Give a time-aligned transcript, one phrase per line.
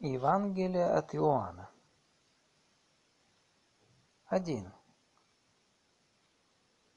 [0.00, 1.68] Евангелие от Иоанна.
[4.26, 4.72] Один.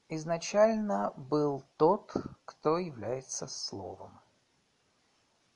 [0.08, 2.14] Изначально был тот,
[2.46, 4.22] кто является Словом.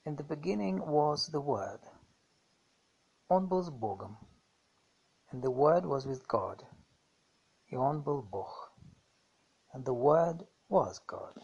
[0.05, 1.81] In the beginning was the Word.
[3.27, 4.17] Он был с Богом.
[5.31, 6.65] And the Word was with God.
[7.67, 8.73] И Он был Бог.
[9.71, 11.39] And the Word was God.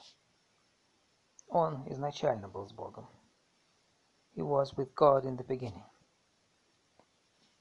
[1.47, 3.07] Он изначально был с Богом.
[4.34, 5.84] He was with God in the beginning.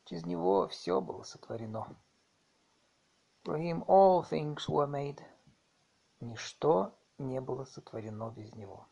[0.04, 1.96] Через него все было сотворено.
[3.44, 5.20] For him all things were made.
[6.20, 8.86] Ничто не было сотворено без него.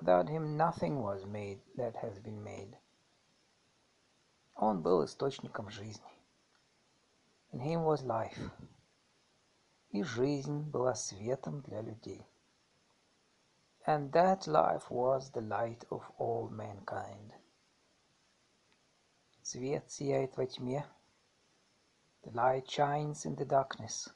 [0.00, 2.76] Without him nothing was made that has been made.
[4.56, 6.12] Он был источником жизни.
[7.52, 8.50] In him was life.
[9.90, 12.26] И жизнь была светом для людей.
[13.85, 17.33] And that life was the light of all mankind.
[19.41, 20.85] Свет сияет во тьме.
[22.23, 24.09] The light shines in the darkness.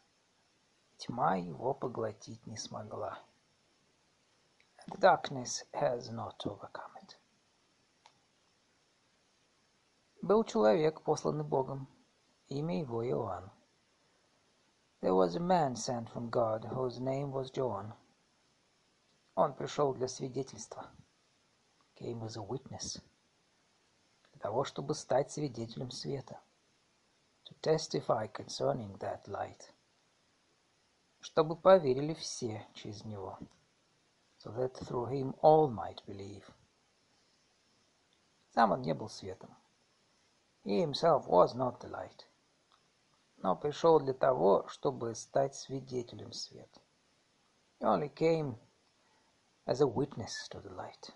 [0.98, 3.18] Тьма его поглотить не смогла.
[4.80, 7.16] And the darkness has not overcome it.
[10.22, 11.88] Был человек, посланный Богом.
[12.50, 13.50] Имя его Иоанн.
[15.00, 17.94] There was a man sent from God, whose name was John.
[19.37, 20.91] Он пришел для свидетельства.
[21.97, 23.03] Came as a witness
[24.33, 26.41] для того, чтобы стать свидетелем света.
[27.45, 29.71] To testify concerning that light.
[31.21, 33.39] Чтобы поверили все через него.
[34.39, 36.45] So that through him all might believe.
[38.55, 39.55] Сам он не был светом.
[40.65, 42.25] He himself was not the light.
[43.37, 46.81] Но пришел для того, чтобы стать свидетелем света.
[47.79, 48.59] He only came
[49.68, 51.12] as a witness to the light.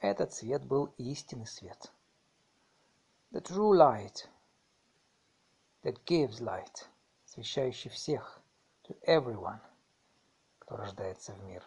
[0.00, 1.90] Этот свет был истинный свет.
[3.32, 4.28] The true light
[5.82, 6.88] that gives light,
[7.24, 8.40] освещающий всех,
[8.84, 9.60] to everyone,
[10.58, 11.64] кто рождается в мир,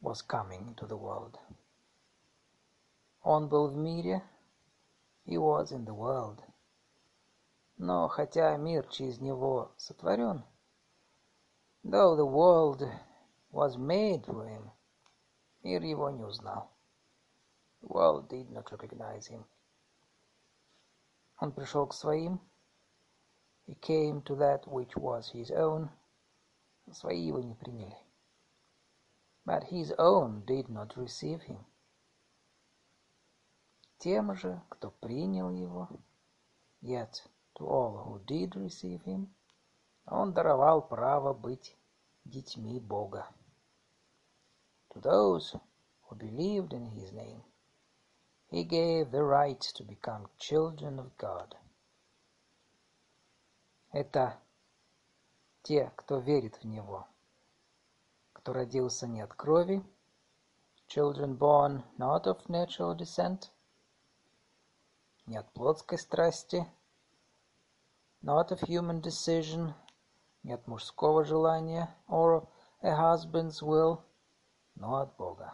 [0.00, 1.38] was coming into the world.
[3.22, 4.22] Он был в мире,
[5.26, 6.42] he was in the world.
[7.76, 10.44] Но хотя мир через него сотворен,
[11.82, 12.88] though the world
[13.51, 14.71] was made for him,
[15.63, 16.71] Мир его не узнал.
[17.81, 19.45] The world did not recognize him.
[21.41, 22.39] Он пришел к своим.
[23.65, 25.89] He came to that which was his own.
[26.91, 27.97] Свои его не приняли.
[29.45, 31.65] But his own did not receive him.
[33.97, 35.89] Тем же, кто принял его,
[36.81, 37.21] yet
[37.55, 39.27] to all who did receive him,
[40.05, 41.75] он даровал право быть
[42.23, 43.27] детьми Бога.
[44.92, 45.56] To those
[46.02, 47.42] who believed in his name,
[48.48, 51.56] he gave the right to become children of God.
[53.92, 54.38] Это
[55.62, 57.06] те, кто верит в Него,
[58.32, 59.84] кто родился не от крови,
[60.88, 63.50] children born not of natural descent,
[65.26, 66.66] не от плотской страсти,
[68.22, 69.74] not of human decision,
[70.42, 72.46] не от мужского желания, or
[72.82, 74.02] a husband's will,
[74.79, 75.53] но от Бога.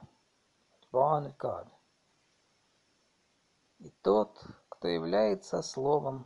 [0.92, 1.68] Born of God.
[3.80, 6.26] И тот, кто является Словом,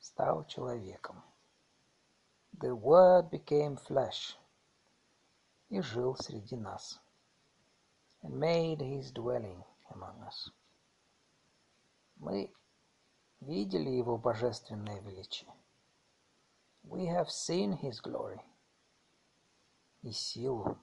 [0.00, 1.22] стал человеком.
[2.58, 4.36] The Word became flesh
[5.68, 7.00] и жил среди нас.
[8.22, 10.50] And made his dwelling among us.
[12.16, 12.50] Мы
[13.40, 15.52] видели его божественное величие.
[16.84, 18.40] We have seen his glory
[20.02, 20.78] и силу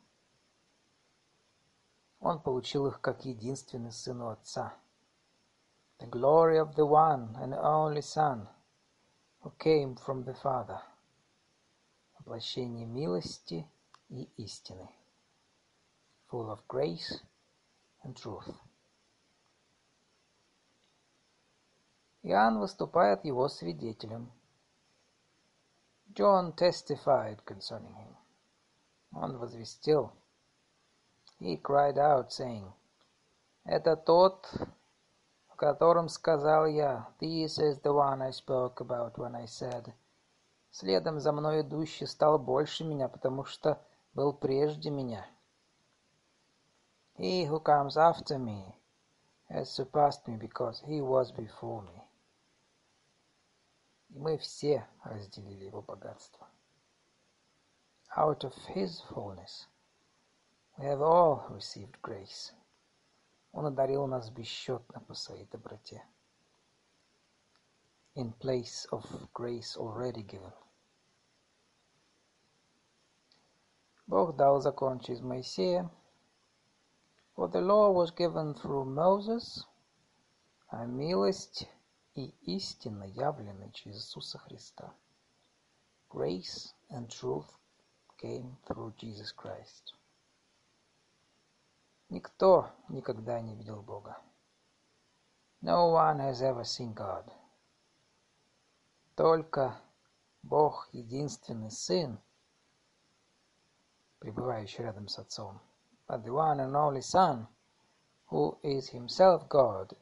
[2.22, 4.74] он получил их как единственный сын у Отца.
[6.00, 8.48] The glory of the one and only Son,
[9.42, 10.82] who came from the Father.
[12.20, 13.68] Воплощение милости
[14.10, 14.88] и истины.
[16.30, 17.22] Full of grace
[18.04, 18.56] and truth.
[22.24, 24.32] Иоанн выступает его свидетелем.
[26.14, 28.16] John testified concerning him.
[29.14, 30.12] Он возвестил,
[31.42, 32.72] He cried out, saying,
[33.66, 34.48] «Это тот,
[35.50, 37.12] о котором сказал я.
[37.20, 39.92] This is the one I spoke about when I said,
[40.70, 43.84] следом за мной идущий стал больше меня, потому что
[44.14, 45.26] был прежде меня.
[47.18, 48.76] He who comes after me
[49.50, 52.04] has surpassed me because he was before me.
[54.10, 56.48] И мы все разделили его богатство.
[58.16, 59.71] Out of his fullness
[60.79, 62.53] we have all received grace.
[63.53, 66.03] Он одарил нас бесчетно по своей доброте.
[68.15, 70.53] In place of grace already given.
[74.07, 75.91] Бог дал закон через Моисея.
[77.35, 79.65] For the law was given through Moses,
[80.69, 81.69] а милость
[82.15, 84.93] и истина явлены через Иисуса Христа.
[86.09, 87.49] Grace and truth
[88.19, 89.95] came through Jesus Christ.
[92.12, 94.18] Никто никогда не видел Бога.
[95.62, 97.32] No one has ever seen God.
[99.16, 99.80] Только
[100.44, 102.20] Бог, единственный Сын,
[104.20, 105.62] пребывающий рядом с Отцом,
[106.06, 107.48] but the one and only Son,
[108.30, 109.96] who is himself God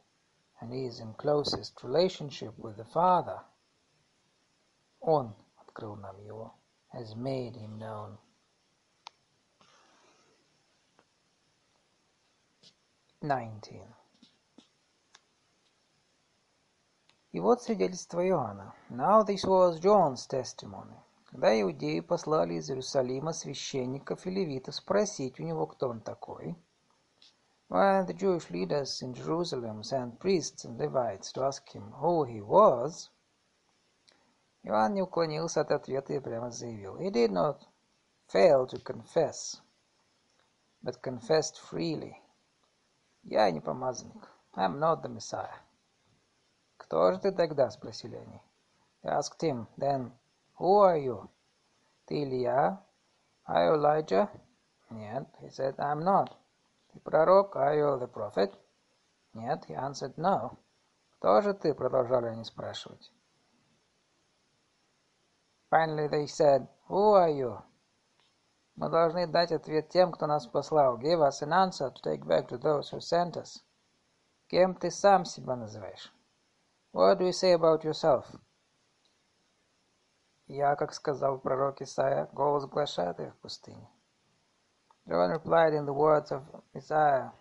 [0.61, 3.43] and is in closest relationship with the Father,
[4.99, 6.55] Он открыл нам его,
[6.91, 8.17] has made him known.
[13.20, 13.88] Nineteen.
[17.32, 18.74] И вот свидетельство Иоанна.
[18.90, 20.94] Now this was John's testimony.
[21.24, 26.54] Когда иудеи послали из Иерусалима священников и левитов спросить у него, кто он такой,
[27.68, 32.40] when the Jewish leaders in Jerusalem sent priests and Levites to ask him who he
[32.40, 33.10] was,
[34.62, 36.98] Иоанн не уклонился от ответа и прямо заявил.
[36.98, 37.66] He did not
[38.28, 39.60] fail to confess,
[40.84, 42.14] but confessed freely.
[43.29, 44.27] Я не помазанник.
[44.55, 45.61] I'm not the Messiah.
[46.77, 47.69] Кто же ты тогда?
[47.69, 48.41] спросили они.
[49.03, 50.11] They asked him, then,
[50.57, 51.29] who are you?
[52.07, 52.83] Ты Илья?
[53.47, 54.31] Are you Elijah?
[54.89, 55.27] Нет.
[55.41, 56.35] He said, I'm not.
[56.91, 57.55] Ты пророк?
[57.55, 58.51] Are you the prophet?
[59.35, 59.63] Нет.
[59.65, 60.57] He answered, no.
[61.19, 61.75] Кто же ты?
[61.75, 63.11] Продолжали они спрашивать.
[65.69, 67.61] Finally they said, Who are you?
[68.79, 70.97] Мы должны дать ответ тем, кто нас послал.
[70.99, 73.61] Give us an answer to take back to those who sent us.
[74.47, 76.13] Кем ты сам себя называешь?
[76.93, 78.25] What do you say about yourself?
[80.47, 83.85] Я, как сказал пророк Исаия, голос глашатая в пустыне.
[85.05, 86.43] John replied in the words of
[86.73, 87.33] Isaiah,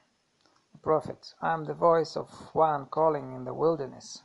[0.73, 4.25] the prophet, I am the voice of one calling in the wilderness.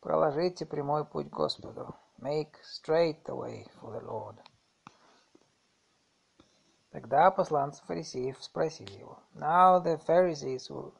[0.00, 1.92] Проложите прямой путь Господу.
[2.18, 4.36] Make straight the way for the Lord.
[6.90, 9.18] Тогда посланцы фарисеев спросили его.
[9.34, 10.92] Now the Pharisees who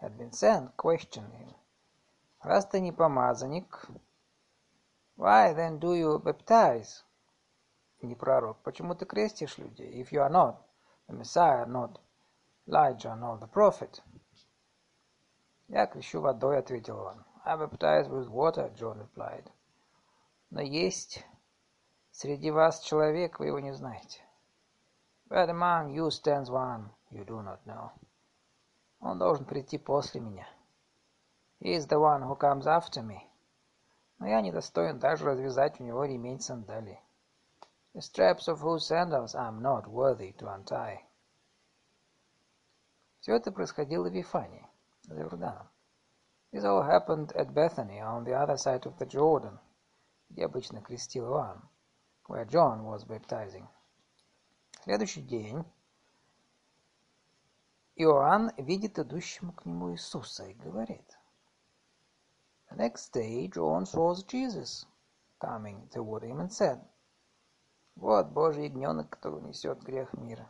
[0.00, 1.54] had been sent questioned him.
[2.42, 3.88] Раз ты не помазанник,
[5.16, 7.02] why then do you baptize?
[8.02, 8.58] Не пророк.
[8.58, 10.02] Почему ты крестишь людей?
[10.02, 10.56] If you are not
[11.08, 11.98] the Messiah, not
[12.66, 14.02] Elijah, not the prophet.
[15.68, 17.24] Я крещу водой, ответил он.
[17.44, 19.50] I baptize with water, John replied.
[20.50, 21.24] Но есть
[22.10, 24.27] среди вас человек, вы его не знаете.
[25.27, 27.91] But among you stands one you do not know.
[28.99, 30.47] Он должен прийти после меня.
[31.59, 33.29] He is the one who comes after me.
[34.19, 36.99] Но я не достоин даже развязать у него ремень сандалий.
[37.93, 40.99] The straps of whose sandals I am not worthy to untie.
[43.19, 44.67] Все это происходило в Вифании,
[45.03, 45.67] за Иорданом.
[46.51, 49.59] This all happened at Bethany, on the other side of the Jordan
[50.33, 51.61] где обычно крестил Иоанн,
[52.27, 53.67] where John was baptizing.
[54.84, 55.64] Следующий день
[57.96, 61.18] Иоанн видит идущему к нему Иисуса и говорит.
[62.70, 64.86] The next day John saw Jesus
[65.40, 66.80] coming toward him and said,
[67.96, 70.48] Вот Божий ягненок, который несет грех мира.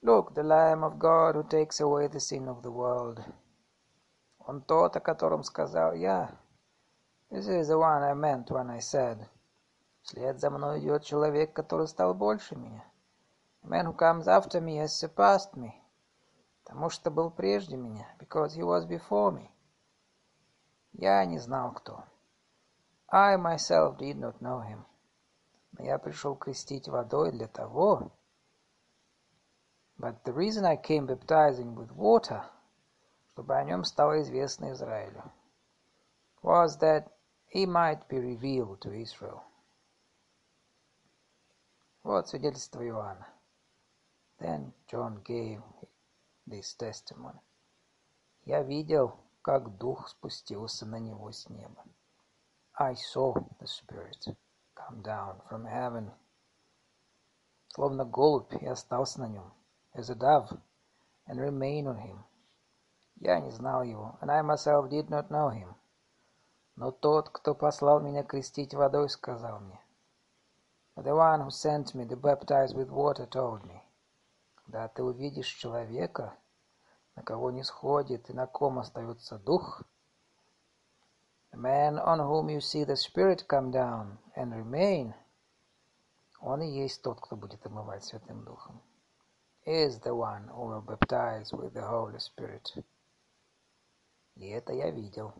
[0.00, 3.20] Look, the Lamb of God who takes away the sin of the world.
[4.38, 6.38] Он тот, о котором сказал я,
[7.30, 9.28] This is the one I meant when I said,
[10.08, 12.82] Вслед за мной идет человек, который стал больше меня.
[13.62, 15.74] The man who comes after me has surpassed me.
[16.64, 19.50] Потому что был прежде меня, because he was before me.
[20.94, 22.04] Я не знал, кто.
[23.08, 24.86] I myself did not know him.
[25.72, 28.10] Но я пришел крестить водой для того,
[29.98, 32.44] But the reason I came baptizing with water,
[33.26, 35.30] чтобы о нем стало известно Израилю,
[36.42, 37.10] was that
[37.52, 39.42] he might be revealed to Israel.
[42.02, 43.26] Вот свидетельство Иоанна.
[44.38, 45.62] Then John gave
[46.46, 47.40] this testimony.
[48.44, 51.84] Я видел, как Дух спустился на него с неба.
[52.74, 54.36] I saw the Spirit
[54.76, 56.10] come down from heaven.
[57.68, 59.52] Словно голубь, и остался на нем,
[59.94, 60.56] as a dove,
[61.26, 62.24] and remain on him.
[63.16, 65.74] Я не знал его, and I myself did not know him.
[66.76, 69.80] Но тот, кто послал меня крестить водой, сказал мне.
[71.00, 73.80] The one who sent me to baptize with water told me.
[74.56, 76.36] Когда ты увидишь человека,
[77.14, 79.84] на кого не сходит и на ком остается дух,
[81.52, 85.14] the man on whom you see the Spirit come down and remain,
[86.40, 88.82] он и есть тот, кто будет омывать Святым Духом,
[89.64, 92.84] is the one who will baptize with the Holy Spirit.
[94.34, 95.32] И это я видел.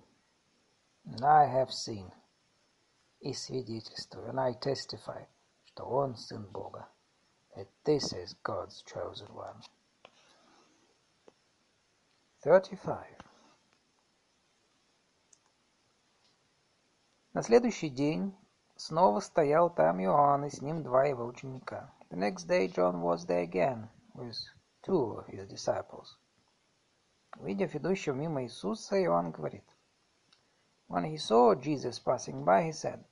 [1.04, 2.12] And I have seen.
[3.18, 5.26] И свидетельствую, and I testify,
[5.78, 6.88] что он Сын Бога.
[7.54, 9.62] That this is God's chosen one.
[12.42, 13.06] 35.
[17.32, 18.36] На следующий день
[18.74, 21.92] снова стоял там Иоанн, и с ним два его ученика.
[22.10, 24.36] The next day John was there again, with
[24.82, 26.18] two of his disciples.
[27.36, 29.64] Увидев идущего мимо Иисуса, Иоанн говорит.
[30.88, 33.04] When he saw Jesus passing by, he said,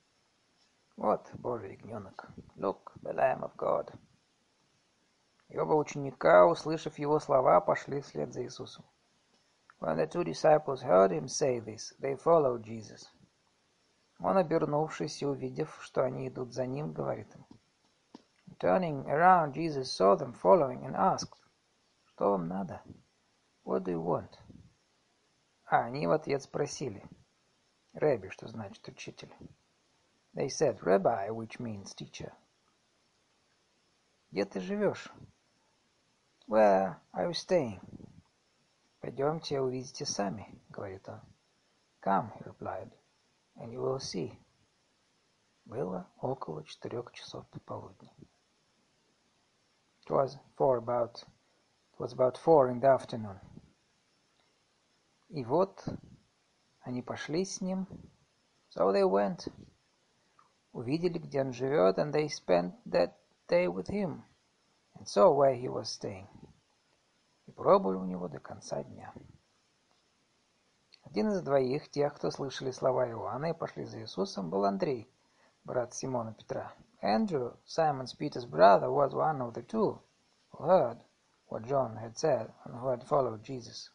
[0.97, 3.93] Вот Божий ягненок, look, the Lamb of God.
[5.49, 8.83] И оба ученика, услышав его слова, пошли вслед за Иисусом.
[9.79, 13.07] When the two disciples heard him say this, they followed Jesus.
[14.19, 17.45] Он, обернувшись и увидев, что они идут за ним, говорит им.
[18.59, 21.37] Turning around, Jesus saw them following and asked,
[22.05, 22.81] «Что вам надо?
[23.63, 24.31] What do you want?»
[25.65, 27.05] А они в ответ спросили,
[27.93, 29.31] «Рэби», что значит учитель.
[30.37, 32.31] They said, Rabbi, which means teacher.
[34.31, 35.11] Где ты живешь?
[36.45, 37.81] Where are you staying?
[39.01, 41.21] Пойдемте, увидите сами, говорит он.
[42.03, 42.91] Come, he replied,
[43.55, 44.37] and you will see.
[45.65, 48.13] Было около четырех часов пополудни.
[50.05, 53.39] It was four about, it was about four in the afternoon.
[55.29, 55.83] И вот
[56.81, 57.87] они пошли с ним.
[58.69, 59.47] So they went.
[60.77, 63.15] Увидели, где он живет, and they spent that
[63.47, 64.21] day with him,
[64.93, 66.27] and saw where he was staying.
[67.47, 69.11] И пробыли у него до конца дня.
[71.01, 75.09] Один из двоих, тех, кто слышали слова Иоанна и пошли за Иисусом, был Андрей,
[75.63, 76.71] брат Симона Петра.
[77.01, 79.99] Andrew, Simon Peter's brother, was one of the two
[80.51, 80.99] who heard
[81.47, 83.91] what John had said and who had followed Jesus.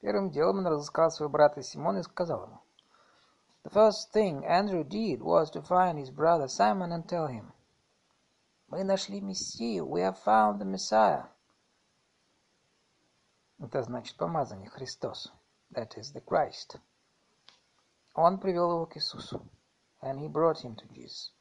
[0.00, 2.60] Первым делом он разыскал своего брата Симона и сказал ему,
[3.63, 7.51] The first thing Andrew did was to find his brother Simon and tell him,
[8.67, 11.27] Мы нашли Мессию, we have found the Messiah.
[13.59, 15.31] Это значит помазание, Христос.
[15.71, 16.79] That is the Christ.
[18.13, 19.41] Он привел его к Иисусу.
[20.01, 21.31] And he brought him to Jesus.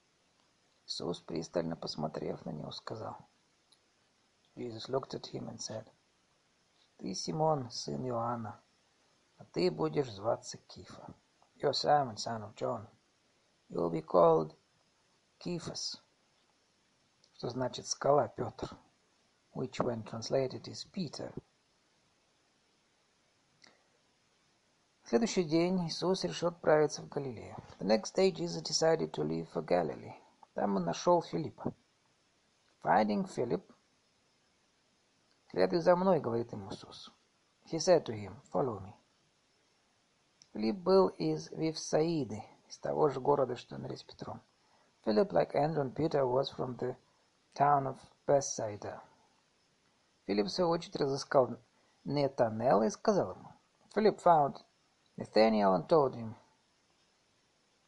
[0.87, 3.17] Иисус, пристально посмотрев на него, сказал.
[4.57, 5.85] Jesus looked at him and said,
[6.99, 8.61] Ты, Симон, сын Иоанна,
[9.37, 11.15] а ты будешь зваться Кифа.
[11.62, 12.88] You're Simon, son of John.
[13.70, 14.56] You will be called
[15.40, 15.98] Kephas,
[17.34, 18.70] что значит скала, Петр,
[19.54, 21.34] which when translated is Peter.
[25.04, 27.56] В следующий день Иисус решил отправиться в Галилею.
[27.80, 30.14] The next day Jesus decided to leave for Galilee.
[30.54, 31.74] Там он нашел Филиппа.
[32.84, 33.64] Finding Philip,
[35.52, 37.12] «Следуй за мной»,— говорит ему Иисус.
[37.66, 38.99] He said to him, follow me.
[40.54, 44.42] Филипп был из Вифсаиды, из того же города, что Андрей с Петром.
[45.06, 46.96] Philip, like Andrew and Peter, was from the
[47.54, 49.00] town of Bethsaida.
[50.26, 51.58] Филипп, в свою очередь, разыскал
[52.04, 53.54] Нетанела и сказал ему.
[53.96, 54.58] Philip found
[55.18, 56.34] Nathaniel and told him,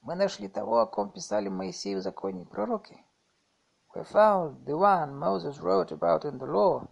[0.02, 3.04] «Мы нашли того, о ком писали Моисей в законе и пророки.
[3.96, 6.88] We found the one Moses wrote about in the law,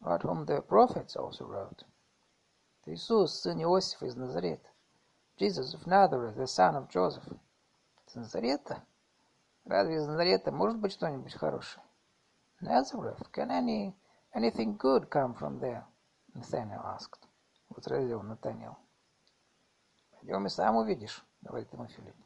[0.00, 1.84] about whom the prophets also wrote.
[2.80, 4.69] Это Иисус, сын Иосифа из Назарета.
[5.40, 7.24] Jesus of Nazareth, the son of Joseph.
[8.06, 8.84] Из Назарета?
[9.64, 11.82] Разве из Назарета может быть что-нибудь хорошее?
[12.60, 13.22] Nazareth?
[13.32, 13.94] Can any,
[14.34, 15.86] anything good come from there?
[16.34, 17.26] Nathaniel asked.
[17.70, 18.76] Возразил Натаниэл.
[20.10, 22.16] Пойдем и сам увидишь, говорит ему Филипп.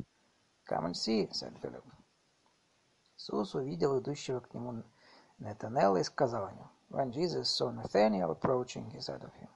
[0.68, 1.84] Come and see, said Philip.
[3.16, 4.82] Иисус увидел идущего к нему
[5.38, 9.48] Натанелла и сказал ему, When Jesus saw Nathaniel approaching, he said of him,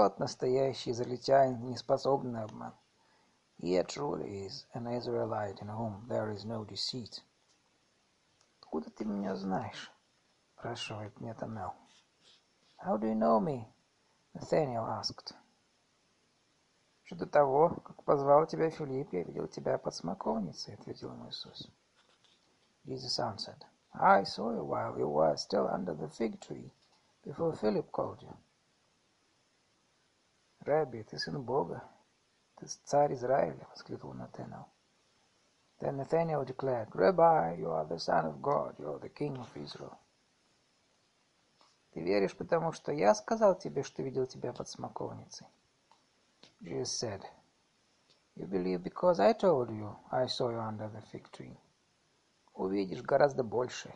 [0.00, 2.72] Вот настоящий израильтянин, неспособный на обман.
[3.60, 7.20] Here truly is an Israelite in whom there is no deceit.
[8.60, 9.92] Откуда ты меня знаешь?
[10.54, 11.74] спрашивает Натанел.
[12.80, 13.66] How do you know me?
[14.34, 15.34] Nathaniel asked.
[17.02, 21.68] Что до того, как позвал тебя Филипп, я видел тебя под смоковницей, ответил ему Иисус.
[22.86, 26.70] Jesus answered, I saw you while you were still under the fig tree,
[27.24, 28.36] before Philip called you.
[30.67, 31.83] «Рабби, ты сын Бога,
[32.55, 34.65] ты царь Израиля!» — воскликнул Натаниэл.
[35.79, 39.55] Then Nathaniel declared, Rabbi, you are the son of God, you are the king of
[39.57, 39.97] Israel.
[41.91, 45.45] Ты веришь, потому что я сказал тебе, что видел тебя под смоковницей?
[46.61, 47.23] Jesus said,
[48.35, 51.59] You believe because I told you I saw you under the fig tree.
[52.53, 53.93] Увидишь гораздо больше.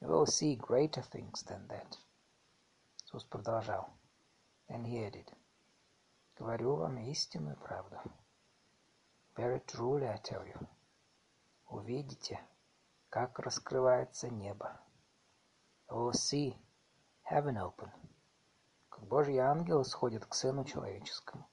[0.00, 1.98] You will see greater things than that.
[3.02, 3.90] Иисус продолжал.
[4.68, 5.32] And he added,
[6.41, 7.99] Говорю вам истинную правду.
[9.35, 10.67] Very truly I tell you.
[11.67, 12.39] Увидите,
[13.09, 14.75] как раскрывается небо.
[15.87, 16.57] You will see
[17.29, 17.91] heaven open.
[18.89, 21.47] Как Божьи ангелы сходят к Сыну Человеческому.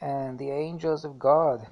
[0.00, 1.66] And the angels of God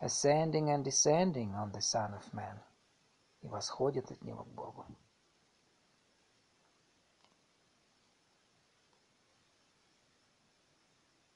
[0.00, 2.58] ascending and descending on the Son of Man.
[3.42, 4.86] И восходят от Него к Богу.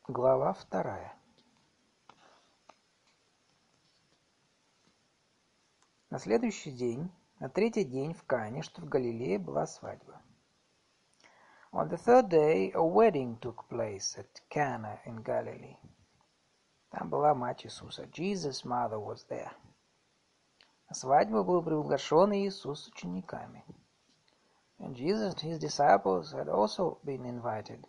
[0.06, 1.16] Глава вторая.
[6.10, 10.20] На следующий день, на третий день в Кане, что в Галилее, была свадьба.
[11.72, 15.78] On the third day, a wedding took place at Cana in Galilee.
[16.90, 18.04] Там была мать Иисуса.
[18.08, 19.52] Jesus' mother was there.
[20.90, 23.64] На свадьбу был приглашен Иисус с учениками.
[24.78, 27.88] And Jesus and his disciples had also been invited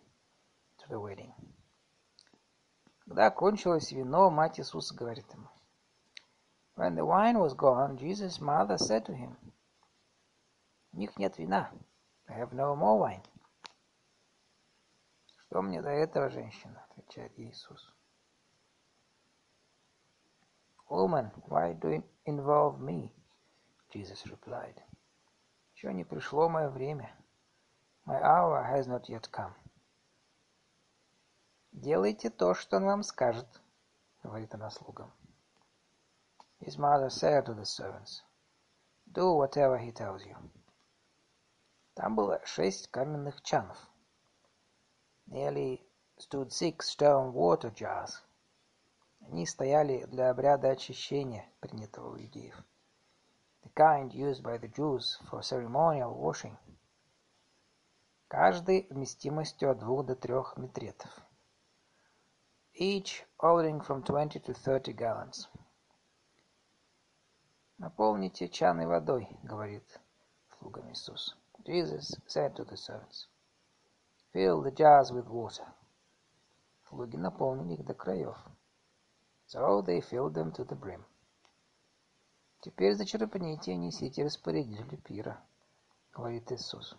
[0.78, 1.34] to the wedding.
[3.06, 5.48] Когда кончилось вино, мать Иисуса говорит ему.
[6.76, 9.36] When the wine was gone, Jesus' mother said to him,
[10.92, 11.70] У них нет вина.
[12.26, 13.22] They have no more wine.
[15.38, 16.84] Что мне до этого, женщина?
[16.90, 17.94] Отвечает Иисус.
[20.88, 23.12] Woman, why do you involve me?
[23.92, 24.82] Jesus replied.
[25.74, 27.14] Еще не пришло мое время.
[28.04, 29.54] My hour has not yet come.
[31.76, 33.46] «Делайте то, что он вам скажет»,—
[34.22, 35.12] говорит она слугам.
[36.58, 38.22] His mother said to the servants,
[39.04, 40.38] Do whatever he tells you.
[41.92, 43.76] Там было шесть каменных чанов.
[45.26, 48.22] Nearly stood six stone water jars.
[49.20, 52.56] Они стояли для обряда очищения, принятого у иудеев.
[53.64, 56.56] The kind used by the Jews for ceremonial washing.
[58.28, 61.25] Каждый вместимостью от двух до трех метретов
[62.75, 65.47] each holding from 20 to 30 gallons.
[67.77, 69.83] «Наполните чаны водой», — говорит
[70.57, 71.35] слугам Иисус.
[71.65, 73.27] Jesus said to the servants,
[74.33, 75.65] Fill the jars with water.
[76.87, 78.37] Слуги наполнили их до краев.
[79.47, 81.03] So they filled them to the brim.
[82.61, 85.43] Теперь зачерпните и несите распорядителю пира,
[86.13, 86.95] говорит Иисус.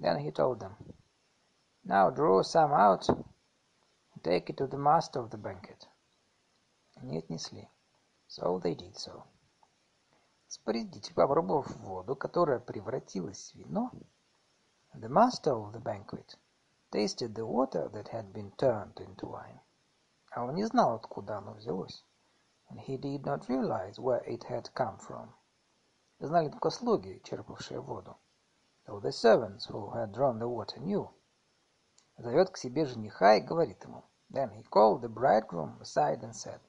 [0.00, 0.74] Then he told them,
[1.84, 3.08] Now draw some out
[4.23, 5.85] Take it to the master of the banquet.
[6.95, 7.69] Они отнесли.
[8.29, 9.23] So they did so.
[10.47, 13.91] Распорядитель, попробовав воду, которая превратилась в вино,
[14.93, 16.37] the master of the banquet
[16.89, 19.59] tasted the water that had been turned into wine.
[20.31, 22.05] А он не знал, откуда оно взялось.
[22.69, 25.33] And he did not realize where it had come from.
[26.19, 28.15] Знали только слуги, черпавшие воду.
[28.85, 31.09] Though the servants who had drawn the water knew.
[32.17, 34.05] Зовет к себе жениха и говорит ему.
[34.33, 36.59] Then he called the bridegroom aside and said,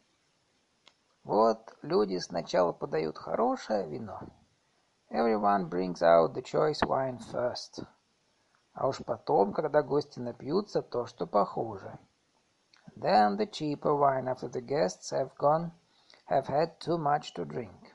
[1.24, 4.20] Вот люди сначала подают хорошее вино.
[5.11, 7.83] Everyone brings out the choice wine first.
[8.74, 11.98] А уж потом, когда гости напьются, то, что похуже.
[12.96, 15.70] Then the cheaper wine after the guests have gone,
[16.27, 17.94] have had too much to drink.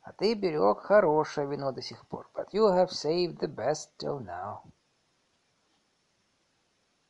[0.00, 2.30] А ты берег хорошее вино до сих пор.
[2.34, 4.62] But you have saved the best till now.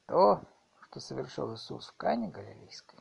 [0.07, 0.41] То,
[0.95, 3.01] что совершил Иисус в Кане Галилейской.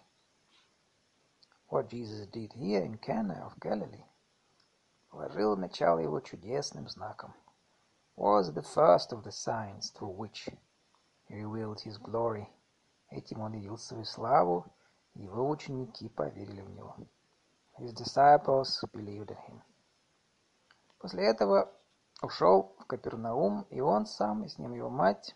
[1.69, 4.03] What Jesus did here in Cana of Galilee
[5.11, 7.35] положил начало его чудесным знаком.
[8.15, 10.49] Was the first of the signs through which
[11.27, 12.47] he revealed his glory.
[13.11, 14.65] Этим он явил свою славу,
[15.13, 16.95] его ученики поверили в него.
[17.77, 19.61] His disciples believed in him.
[20.97, 21.71] После этого
[22.23, 25.35] ушел в Капернаум, и он сам, и с ним его мать,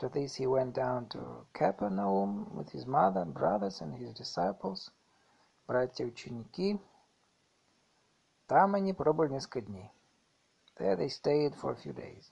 [0.00, 4.92] After this he went down to Capernaum with his mother brothers and his disciples,
[5.66, 6.78] братья-ученики.
[8.46, 9.90] Там они пробыли несколько дней.
[10.76, 12.30] There they stayed for a few days.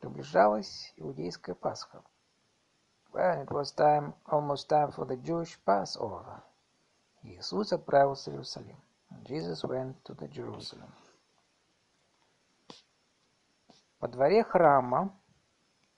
[0.00, 2.02] Приближалась иудейская Пасха.
[3.12, 6.42] When it was time, almost time for the Jewish Passover,
[7.22, 8.82] Иисус отправился в Иерусалим.
[9.22, 10.90] Jesus went to the Jerusalem.
[14.00, 15.16] Во дворе храма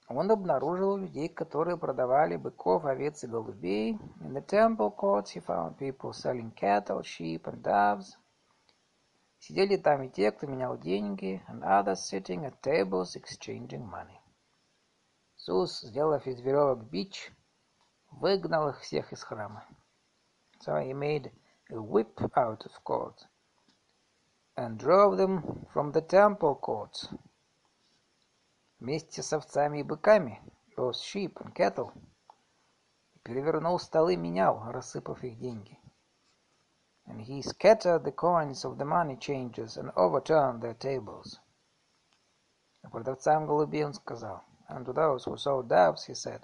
[0.09, 3.93] он обнаружил людей, которые продавали быков, овец и голубей.
[4.21, 8.17] In the temple courts he found people selling cattle, sheep and doves.
[9.37, 14.19] Сидели там и те, кто менял деньги, and others sitting at tables exchanging money.
[15.37, 17.31] Иисус, сделав из веревок бич,
[18.11, 19.63] выгнал их всех из храма.
[20.61, 21.31] So he made
[21.69, 23.25] a whip out of cords
[24.57, 27.07] and drove them from the temple courts.
[28.79, 30.41] Вместе с овцами и быками,
[30.77, 31.91] those sheep and cattle,
[33.23, 35.77] перевернул столы менял, рассыпав их деньги.
[37.05, 41.39] And he scattered the coins of the money changers and overturned their tables.
[42.81, 46.41] А продавцам голубей он сказал, and to those who sold doves he said,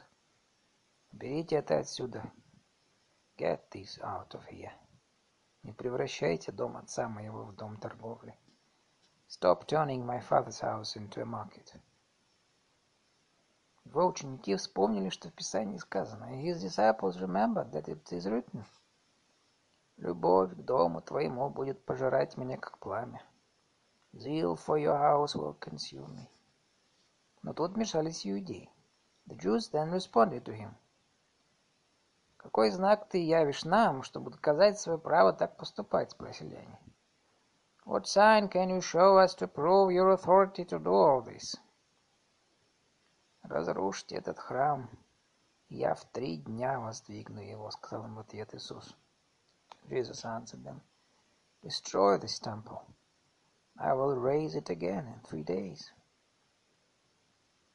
[1.13, 2.29] берите это отсюда,
[3.37, 4.73] get these out of here.
[5.63, 8.37] Не превращайте дом отца моего в дом торговли.
[9.29, 11.73] Stop turning my father's house into a market.
[13.85, 16.25] Его ученики вспомнили, что в Писании сказано.
[16.25, 18.65] His disciples remembered that it is written.
[19.97, 23.21] Любовь к дому твоему будет пожирать меня, как пламя.
[24.13, 26.27] Zeal for your house will consume me.
[27.43, 28.69] Но тут вмешались иудеи.
[29.27, 30.73] The Jews then responded to him.
[32.37, 36.77] «Какой знак ты явишь нам, чтобы доказать свое право так поступать?»– спросили они.
[37.85, 41.55] «What sign can you show us to prove your authority to do all this?»
[43.47, 44.89] «Разрушьте этот храм,
[45.69, 48.95] я в три дня воздвигну его»,– сказал им в ответ Иисус.
[49.87, 50.81] Jesus answered them,
[51.61, 52.81] Destroy this temple.
[53.77, 55.91] I will raise it again in three days.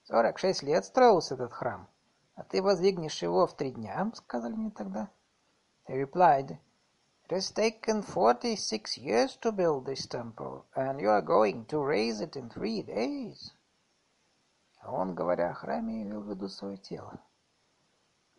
[0.02, 1.88] Сорок шесть лет строился этот храм.
[2.35, 5.09] «А ты воздвигнешь его в три дня?»— сказали мне тогда.
[5.87, 6.59] They replied,
[7.28, 12.20] It has taken forty-six years to build this temple, and you are going to raise
[12.20, 13.52] it in three days.
[14.81, 17.21] А он, говоря о храме, имел в виду свое тело.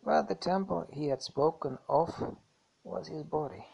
[0.02, 2.10] But the temple he had spoken of
[2.82, 3.64] was his body.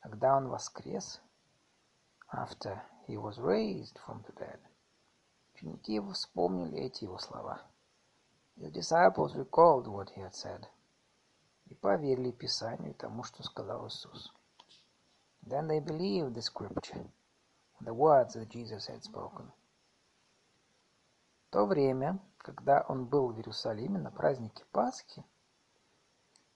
[0.00, 1.20] Когда он воскрес,
[2.32, 4.60] after he was raised from the dead,
[5.52, 7.60] ученики его вспомнили эти его слова.
[8.56, 10.66] The disciples recalled what he had said
[11.66, 14.32] и поверили Писанию тому, что сказал Иисус.
[15.42, 17.06] Then they believed the scripture,
[17.82, 19.52] the words that Jesus had spoken.
[21.50, 25.24] То время, когда он был в Иерусалиме на празднике Пасхи,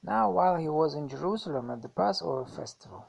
[0.02, 3.04] now while he was in Jerusalem at the Passover festival,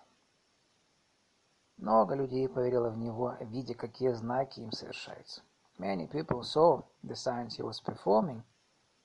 [1.77, 5.41] много людей поверило в него, видя, какие знаки им совершаются.
[5.79, 8.43] Many people saw the signs he was performing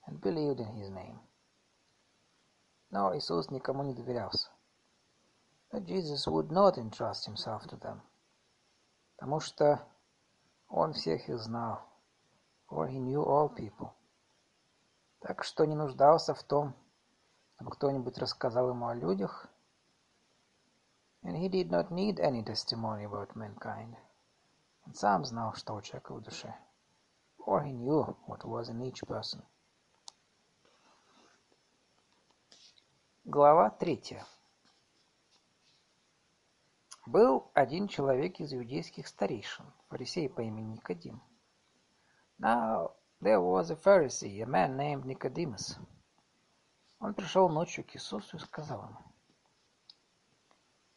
[0.06, 1.18] and believed in his name.
[2.90, 4.50] Но Иисус никому не доверялся.
[5.70, 8.02] But Jesus would not entrust himself to them,
[9.16, 9.82] потому что
[10.68, 11.80] он всех их знал,
[12.68, 13.90] for he knew all people.
[15.20, 16.74] Так что не нуждался в том,
[17.54, 19.48] чтобы кто-нибудь рассказал ему о людях,
[21.22, 23.96] and he did not need any testimony about mankind.
[24.86, 26.54] Он сам знал, что у человека в душе,
[27.38, 29.42] for he knew what was in each person.
[33.24, 34.24] Глава третья.
[37.06, 41.22] Был один человек из иудейских старейшин, фарисей по имени Никодим.
[42.39, 45.77] Now there was a Pharisee, a man named Nicodemus.
[46.99, 49.11] Он пришел ночью к Иисусу и сказал ему,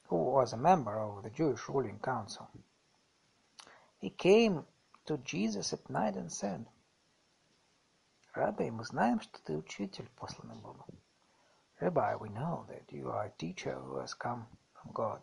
[0.09, 2.49] who was a member of the Jewish ruling council.
[3.99, 4.67] He came
[5.07, 6.67] to Jesus at night and said,
[8.35, 10.99] Rabbi, мы знаем, что ты учитель, посланный Богом.
[11.81, 15.21] Rabbi, we know that you are a teacher who has come from God.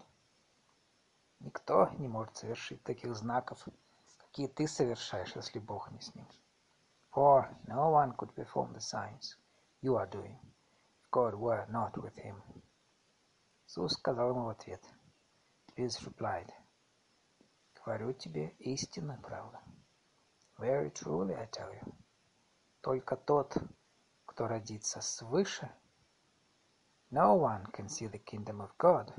[1.39, 3.67] Никто не может совершить таких знаков,
[4.36, 6.28] какие ты совершаешь, если Бог не с ним.
[7.10, 9.34] For no one could perform the signs
[9.80, 10.36] you are doing
[11.00, 12.36] if God were not with him.
[13.66, 14.84] Иисус сказал ему в ответ.
[15.74, 16.50] Jesus replied,
[17.82, 19.56] Говорю тебе истинную правду.
[20.58, 21.94] Very truly I tell you.
[22.82, 23.56] Только тот,
[24.26, 25.72] кто родится свыше–
[27.10, 29.14] No one can see the kingdom of God.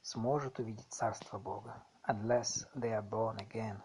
[0.00, 3.76] Сможет увидеть Царство Бога, unless they are born again.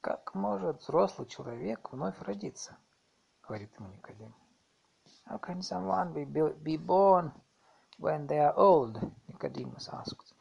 [0.00, 2.76] Как может взрослый человек вновь родиться?
[3.46, 4.34] Говорит ему Никодим.
[5.26, 6.24] How can someone be,
[6.62, 7.30] be born
[7.98, 8.98] when they are old?
[9.28, 10.34] Nicodemus asked.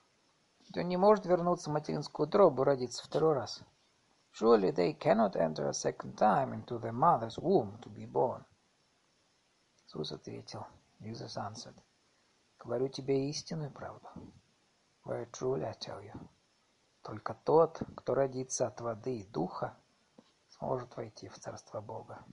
[0.62, 3.62] Ведь он не может вернуться в материнскую утробу и родиться второй раз.
[4.32, 8.44] Surely they cannot enter a second time into their mother's womb to be born.
[9.86, 10.66] Иисус ответил,
[11.00, 11.76] Jesus answered,
[12.60, 14.08] говорю тебе истинную правду.
[15.10, 16.30] Very truly I tell you.
[17.04, 19.76] Только тот, кто родится от воды и духа,
[20.50, 22.24] сможет войти в Царство Бога.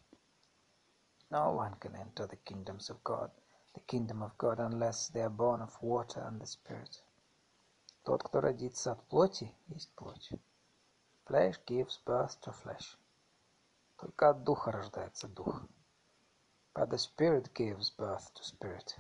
[1.30, 3.30] No one can enter the kingdoms of God
[3.76, 7.02] the kingdom of God unless they are born of water and the Spirit.
[8.04, 10.30] Тот, кто родится от плоти, есть плоть.
[11.26, 12.96] Flesh gives birth to flesh.
[13.98, 15.62] Только от духа рождается дух.
[16.74, 18.96] But the Spirit gives birth to spirit.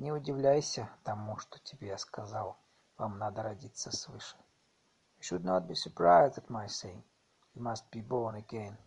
[0.00, 2.56] Не удивляйся тому, что тебе я сказал.
[2.96, 4.34] Вам надо родиться свыше.
[5.18, 7.02] You should not be surprised at my saying.
[7.54, 8.78] You must be born again.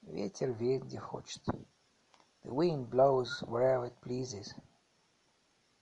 [0.00, 1.46] Ветер веет, где хочет.
[2.42, 4.58] The wind blows wherever it pleases.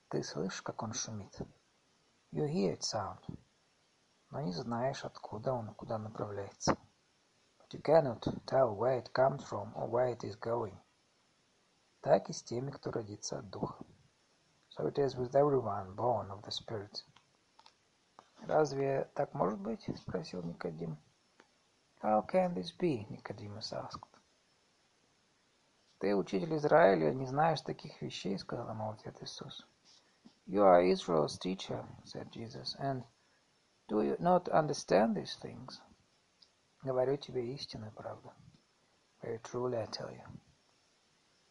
[0.09, 1.41] Ты слышишь, как он шумит?
[2.33, 3.21] You hear it sound.
[4.31, 6.77] Но не знаешь, откуда он куда направляется.
[7.61, 10.77] But you cannot tell where it comes from or where it is going.
[12.01, 13.85] Так и с теми, кто родится от Духа.
[14.81, 17.05] So it is with everyone born of the Spirit.
[18.47, 20.97] «Разве так может быть?»— спросил Никодим.
[22.03, 24.09] «How can this be?»— Nicodemus asked.
[25.99, 29.67] «Ты, учитель Израиля, не знаешь таких вещей»,— сказал ему ответ Иисус.
[30.47, 33.05] «You are Israel's teacher»,— said Jesus, «and
[33.87, 35.79] do you not understand these things?»
[36.83, 38.33] «Говорю тебе истинную правду».
[39.21, 40.27] «Very truly I tell you».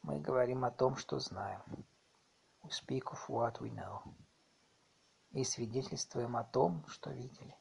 [0.01, 1.61] Мы говорим о том, что знаем.
[2.63, 4.13] We speak of what we know.
[5.31, 7.55] И свидетельствуем о том, что видели.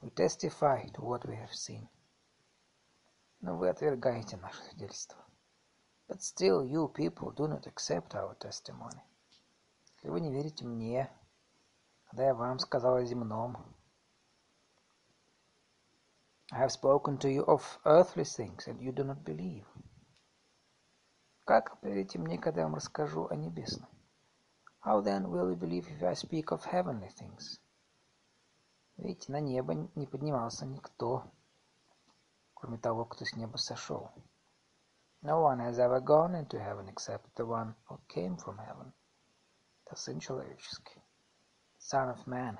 [0.00, 1.88] We testify to what we have seen.
[3.40, 5.24] Но вы отвергаете наше свидетельство.
[6.08, 9.02] But still you people do not accept our testimony.
[9.96, 11.10] Если вы не верите мне,
[12.04, 13.56] когда я вам сказал о земном,
[16.50, 19.66] I have spoken to you of earthly things, and you do not believe.
[21.44, 23.88] Как поверите мне, когда я вам расскажу о небесном?
[24.83, 27.59] How then will you believe if I speak of heavenly things?
[28.97, 31.31] Ведь на небо не поднимался никто,
[32.53, 34.11] кроме того, кто с неба сошел.
[35.23, 38.93] No one has ever gone into heaven except the one who came from heaven,
[39.89, 41.01] the Сын Человеческий,
[41.79, 42.59] Son of Man.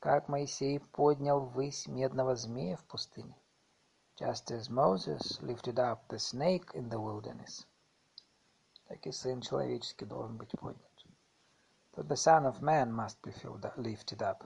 [0.00, 3.36] Как Моисей поднял ввысь медного змея в пустыне,
[4.18, 7.72] just as Moses lifted up the snake in the wilderness –
[8.87, 11.05] Так и Сын Человеческий должен быть поднят.
[11.93, 13.33] That the Son of Man must be
[13.75, 14.45] lifted up.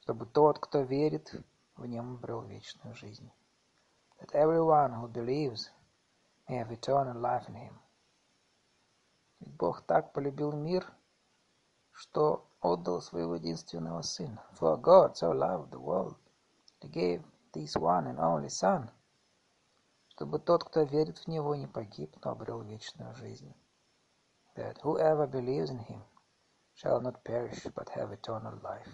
[0.00, 1.34] Чтобы тот, кто верит,
[1.76, 3.30] в нем обрел вечную жизнь.
[4.18, 5.70] That everyone who believes
[6.48, 7.74] may have eternal life in him.
[9.40, 10.86] Ведь Бог так полюбил мир,
[11.92, 14.42] что отдал своего единственного Сына.
[14.58, 16.16] For God so loved the world,
[16.80, 18.90] He gave this one and only Son,
[20.16, 23.54] чтобы тот, кто верит в Него, не погиб, но обрел вечную жизнь.
[24.56, 26.02] That whoever believes in Him
[26.74, 28.88] shall not perish, but have eternal life.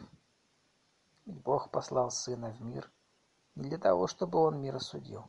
[1.24, 2.90] Ведь Бог послал Сына в мир
[3.54, 5.24] не для того, чтобы Он мир осудил.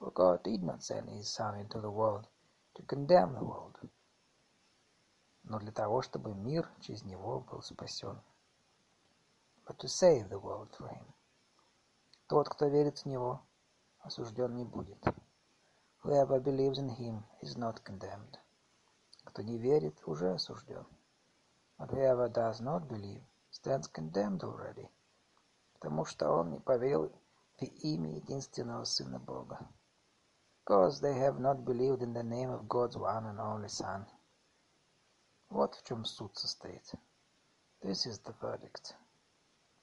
[0.00, 2.26] For God did not send His Son into the world
[2.74, 3.76] to condemn the world,
[5.42, 8.18] но для того, чтобы мир через Него был спасен.
[9.66, 11.06] But to save the world through Him.
[12.28, 13.42] Тот, кто верит в Него,
[14.06, 15.04] осужден не будет.
[16.04, 18.38] Whoever believes in him is not condemned.
[19.24, 20.86] Кто не верит, уже осужден.
[21.76, 24.88] But whoever does not believe stands condemned already,
[25.74, 27.10] потому что он не поверил
[27.58, 29.68] в имя единственного Сына Бога.
[30.64, 34.06] Because they have not believed in the name of God's one and only Son.
[35.50, 36.94] Вот в чем суд состоит.
[37.82, 38.94] This is the verdict.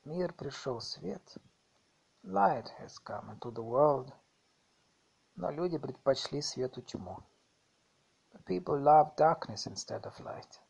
[0.05, 1.37] Мир пришел свет—
[2.25, 4.13] Light has come into the world.
[5.35, 7.21] Но люди предпочли свету тьму.
[8.31, 10.61] But people love darkness instead of light.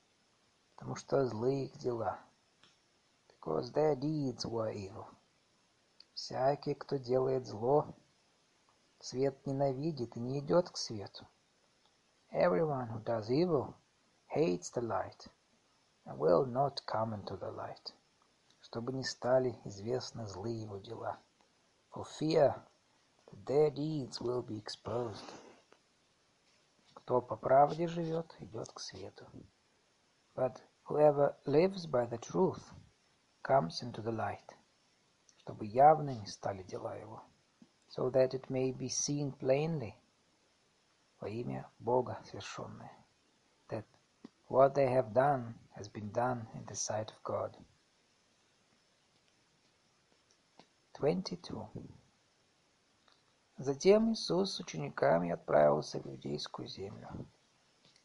[0.75, 2.19] Потому что злые их дела.
[3.27, 5.05] Because their deeds were evil.
[6.15, 7.93] Всякий, кто делает зло,
[8.99, 11.27] свет ненавидит и не идет к свету.
[12.31, 13.75] Everyone who does evil
[14.25, 15.27] hates the light
[16.05, 17.93] and will not come into the light,
[18.59, 21.19] чтобы не стали известны злые его дела
[21.92, 22.54] for fear
[23.31, 25.24] that their deeds will be exposed.
[26.94, 29.26] Кто по правде живет, идет к свету.
[30.35, 32.62] But whoever lives by the truth
[33.42, 34.54] comes into the light,
[35.38, 37.22] чтобы явными стали дела его,
[37.88, 39.94] so that it may be seen plainly
[41.20, 42.92] во имя Бога совершенное,
[43.68, 43.85] that
[44.48, 47.57] what they have done has been done in the sight of God.
[50.94, 51.70] 22.
[53.59, 57.09] Затем Иисус с учениками отправился в Иудейскую землю.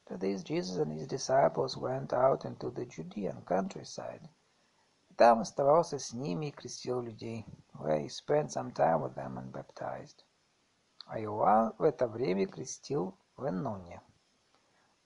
[0.05, 4.29] After this, Jesus and his disciples went out into the Judean countryside.
[5.09, 9.37] И там оставался с ними и крестил людей, where he spent some time with them
[9.37, 10.23] and baptized.
[11.05, 14.01] а Иоанн в это время крестил в Энноне.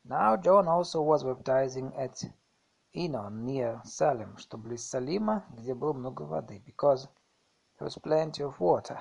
[0.03, 2.23] Now John also was baptizing at
[2.93, 7.09] Enon near Salem, что близ Салима, где было много воды, because
[7.82, 9.00] there was plenty of water.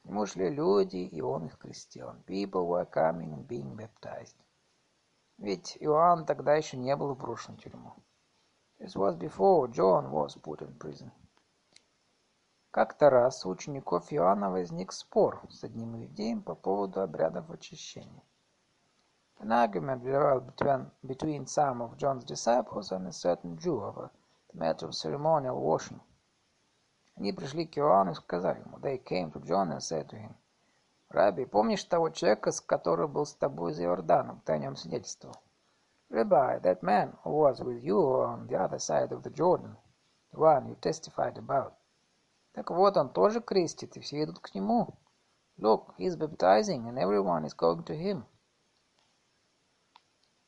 [0.00, 2.14] К нему шли люди, и он их крестил.
[2.24, 4.36] People were coming and being baptized.
[5.38, 7.92] Ведь Иоанн тогда еще не был брошен в тюрьму.
[8.78, 11.10] This was before John was put in prison.
[12.70, 18.22] Как-то раз у учеников Иоанна возник спор с одним иудеем по поводу обрядов очищения.
[19.40, 24.12] An argument developed between, between some of John's disciples and a certain Jew over
[24.52, 26.00] the matter of ceremonial washing.
[27.16, 30.34] Они пришли к Иоанну и сказали ему, they came to John and said to him,
[31.08, 34.42] Rabbi, помнишь того человека, с которым был с тобой за Иорданом?
[34.44, 35.36] Ты о нем свидетельствовал.
[36.10, 39.76] Rabbi, that man who was with you on the other side of the Jordan,
[40.32, 41.72] the one you testified about.
[42.52, 44.88] Так вот, он тоже крестит, и все идут к нему.
[45.58, 48.24] Look, he's baptizing, and everyone is going to him.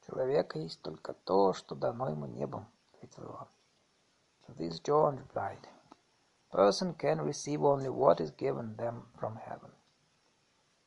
[0.07, 3.49] Человека есть только то, что дано ему небом, ответил Иоанн.
[4.47, 5.67] To this John replied,
[6.51, 9.71] Person can receive only what is given them from heaven.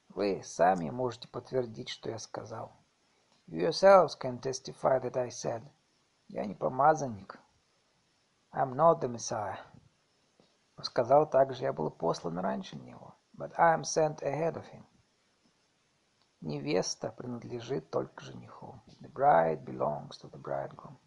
[0.10, 2.72] Вы сами можете подтвердить, что я сказал.
[3.48, 5.62] You yourselves can testify that I said,
[6.30, 7.40] я не помазанник.
[8.54, 9.60] I'm not the Messiah.
[10.78, 13.14] Но сказал также, я был послан раньше него.
[13.38, 14.84] But I am sent ahead of him.
[16.42, 18.82] Невеста принадлежит только жениху.
[19.00, 20.98] The bride belongs to the bridegroom.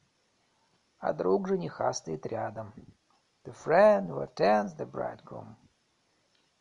[0.98, 2.72] А друг жениха стоит рядом.
[3.43, 5.55] The friend who attends the bridegroom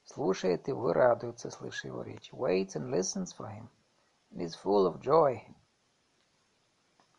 [0.05, 2.33] слушает его и радуется, слыша его речь.
[2.33, 3.69] Waits and listens for him,
[4.31, 5.45] and is full of joy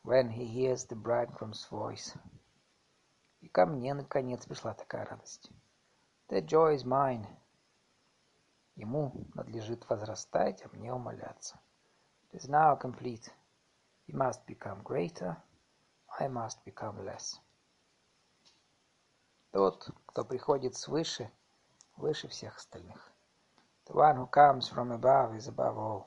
[0.03, 2.17] when he hears the bridegroom's voice.
[3.41, 5.51] И ко мне, наконец, пришла такая радость.
[6.29, 7.27] That joy is mine.
[8.75, 11.59] Ему надлежит возрастать, а мне умоляться.
[12.31, 13.31] It is now complete.
[14.07, 15.37] He must become greater,
[16.19, 17.39] I must become less.
[19.54, 21.30] Тот, кто приходит свыше,
[21.96, 23.12] выше всех остальных.
[23.86, 26.06] The one who comes from above is above all.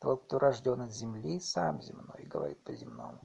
[0.00, 3.22] Тот, кто рожден от земли, сам земной, говорит по-земному.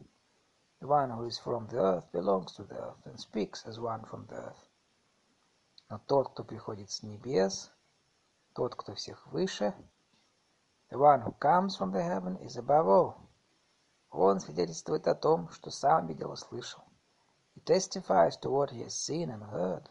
[0.79, 4.05] The one who is from the earth belongs to the earth and speaks as one
[4.05, 4.69] from the earth.
[5.89, 7.69] Но тот, кто приходит с небес,
[8.53, 9.75] тот, кто всех выше,
[10.89, 13.15] the one who comes from the heaven is above all.
[14.09, 16.82] Он свидетельствует о том, что сам видел и слышал.
[17.55, 19.89] He testifies to what he has seen and heard.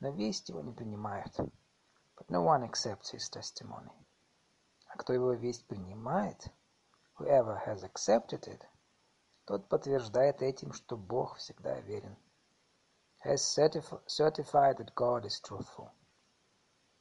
[0.00, 1.34] Но весть его не принимают.
[2.16, 3.90] But no one accepts his testimony.
[4.86, 6.50] А кто его весть принимает,
[7.18, 8.62] whoever has accepted it,
[9.44, 12.16] тот подтверждает этим, что Бог всегда верен.
[13.24, 15.90] Has certified that God is truthful.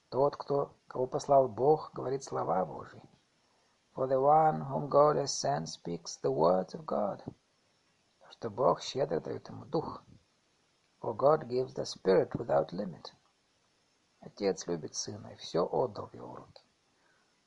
[0.09, 3.01] Тот, кто, кого послал Бог, говорит слова Божьи.
[3.93, 7.23] For the one whom God has sent speaks the words of God.
[8.39, 10.03] Что Бог щедро дает ему дух.
[11.01, 13.11] For God gives the Spirit without limit.
[14.19, 16.63] Отец любит Сына и все отдал в Его руки.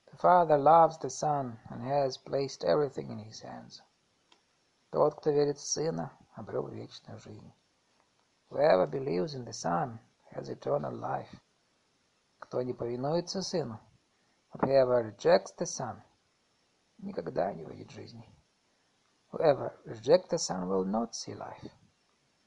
[0.07, 3.81] The Father loves the Son and has placed everything in His hands.
[4.91, 7.53] Тот, кто верит в Сына, обрел вечную жизнь.
[8.51, 10.01] Whoever believes in the Son
[10.33, 11.33] has eternal life.
[12.41, 13.79] Кто не повинуется Сыну,
[14.55, 16.03] whoever rejects the Son,
[16.99, 18.29] никогда не увидит жизни.
[19.31, 21.71] Whoever rejects the Son will not see life.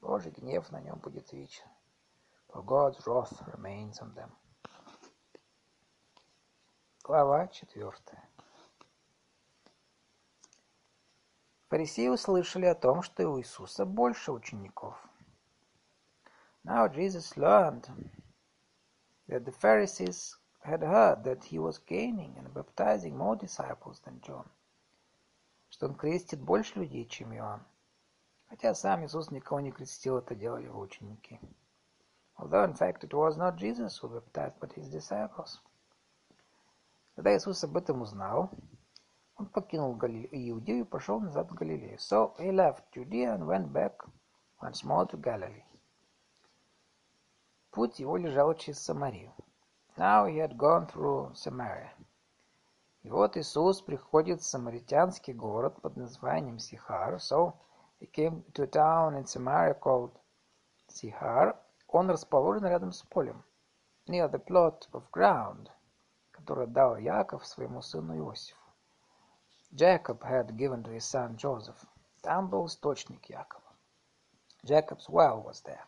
[0.00, 1.66] Божий гнев на нем будет вечен.
[2.48, 4.30] For God's wrath remains on them.
[7.02, 8.28] Глава четвертая.
[11.68, 14.96] Фарисеи услышали о том, что у Иисуса больше учеников.
[16.64, 17.88] Now Jesus learned
[19.26, 24.48] that the Pharisees had heard that he was gaining and baptizing more disciples than John,
[25.74, 27.60] что он крестит больше людей, чем Иоанн.
[28.48, 31.40] Хотя сам Иисус никого не крестил, это делали его ученики.
[32.36, 35.60] Although, in fact, it was not Jesus who baptized, but his disciples.
[37.16, 38.50] Когда Иисус об этом узнал,
[39.36, 41.98] он покинул Иудею и пошел назад в Галилею.
[41.98, 43.96] So he left Judea and went back
[44.62, 45.64] once more to Galilee.
[47.72, 49.32] Путь его лежал через Самарию.
[49.96, 51.90] Now he had gone through Samaria.
[53.04, 57.14] И вот Иисус приходит в самаритянский город под названием Сихар.
[57.16, 57.54] So
[58.04, 60.18] He came to a town in Samaria called
[60.90, 61.56] Sihar.
[61.88, 63.44] Он расположен рядом с полем,
[64.06, 65.70] near the plot of ground,
[66.32, 68.58] который дал Яков своему сыну Иосифу.
[69.72, 71.86] Jacob had given to his son Joseph.
[72.20, 73.72] Там был источник Якова.
[74.64, 75.86] Jacob's well was there.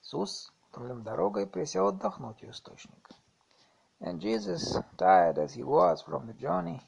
[0.00, 3.14] Иисус, утомлен дорогой, присел отдохнуть у источника.
[4.01, 6.81] And Jesus, tired as he was from the journey,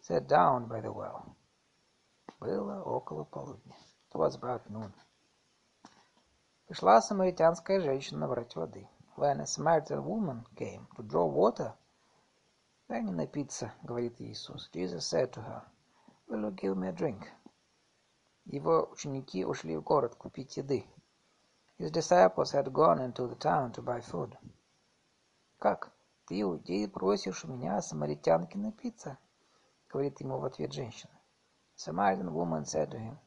[0.00, 1.36] sat down by the well.
[2.40, 3.76] Было около полудня.
[4.12, 4.92] It was about noon.
[6.66, 8.88] Пришла самаритянская женщина набрать воды.
[9.16, 11.74] When a Samaritan woman came to draw water,
[12.88, 14.68] «Дай мне напиться», — говорит Иисус.
[14.72, 15.62] Jesus said to her,
[16.28, 17.28] «Will you give me a drink?»
[18.46, 20.84] Его ученики ушли в город купить еды.
[21.78, 24.36] His disciples had gone into the town to buy food.
[25.58, 25.92] «Как?
[26.25, 29.17] Ты, иудей, просишь у меня, самаритянки, напиться?»—
[29.89, 31.13] говорит ему в ответ женщина.
[31.75, 33.17] Samaritan woman said to him,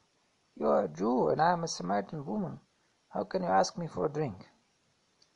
[0.57, 2.59] You are a Jew, and I am a Samaritan woman.
[3.09, 4.46] How can you ask me for a drink?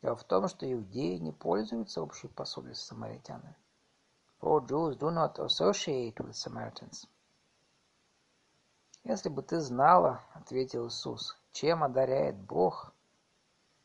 [0.03, 3.55] Дело в том, что иудеи не пользуются общей посудой с самаритянами.
[4.41, 7.07] For Jews do not associate with Samaritans.
[9.05, 12.93] Если бы ты знала, ответил Иисус, чем одаряет Бог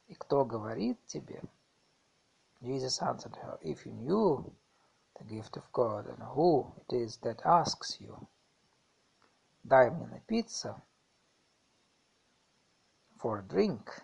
[0.07, 1.43] и кто говорит тебе,
[2.61, 4.51] Jesus answered her, if you knew
[5.17, 8.27] the gift of God and who it is that asks you,
[9.63, 10.81] дай мне напиться,
[13.17, 14.01] for a drink,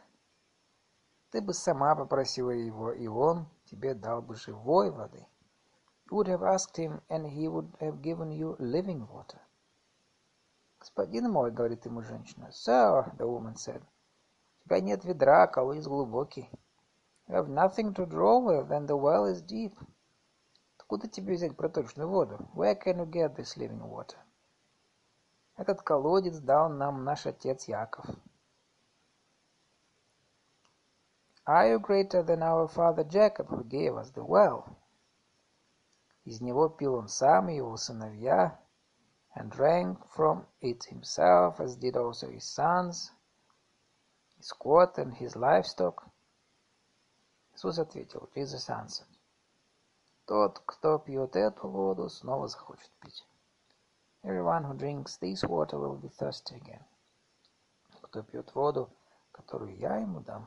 [1.31, 5.25] ты бы сама попросила его, и он тебе дал бы живой воды.
[6.09, 9.39] You would have asked him, and he would have given you living water.
[10.79, 12.51] Господин мой, говорит ему женщина.
[12.51, 16.49] Sir, the woman said, у тебя нет ведра, колодец глубокий.
[17.28, 19.78] You have nothing to draw with, and the well is deep.
[20.78, 22.48] Откуда тебе взять проточную воду?
[22.54, 24.16] Where can you get this living water?
[25.56, 28.06] Этот колодец дал нам наш отец Яков.
[31.46, 34.76] Are you greater than our father Jacob, who gave us the well?
[36.24, 38.58] Из него пил он сам и его сыновья,
[39.34, 43.12] and drank from it himself, as did also his sons,
[44.36, 46.04] his squat and his livestock.
[47.63, 49.07] Иисус ответил, Jesus answered,
[50.25, 53.25] Тот, кто пьет эту воду, снова захочет пить.
[54.21, 56.83] Everyone who drinks this water will be thirsty again.
[58.01, 58.89] Кто пьет воду,
[59.31, 60.45] которую я ему дам,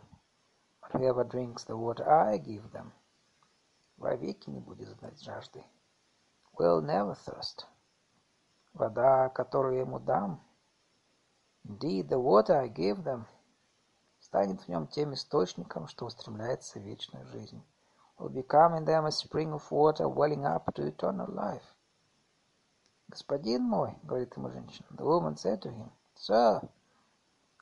[0.92, 2.92] whoever drinks the water I give them,
[3.96, 5.64] вовеки не будет знать жажды.
[6.58, 7.64] Will never thirst.
[8.74, 10.44] Вода, которую я ему дам,
[11.64, 13.24] indeed, the water I give them,
[14.26, 17.62] станет в нем тем источником, что устремляется в вечную жизнь.
[18.18, 21.62] Will become in them a spring of water welling up to eternal life.
[23.08, 26.68] Господин мой, говорит ему женщина, the woman said to him, Sir,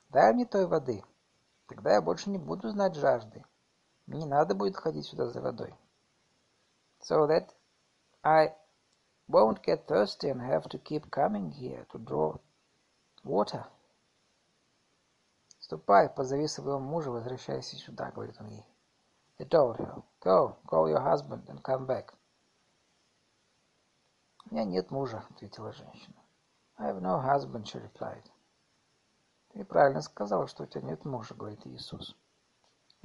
[0.09, 1.03] дай мне той воды,
[1.67, 3.45] тогда я больше не буду знать жажды.
[4.07, 5.75] Мне не надо будет ходить сюда за водой.
[6.99, 7.53] So that
[8.23, 8.55] I
[9.29, 12.39] won't get thirsty and have to keep coming here to draw
[13.23, 13.67] water.
[15.65, 18.63] Ступай, позови своего мужа, возвращайся сюда, говорит он ей.
[19.39, 22.13] He told her, go, call your husband and come back.
[24.45, 26.21] У меня нет мужа, ответила женщина.
[26.77, 28.23] I have no husband, she replied.
[29.53, 32.15] Ты правильно сказала, что у тебя нет мужа, говорит Иисус.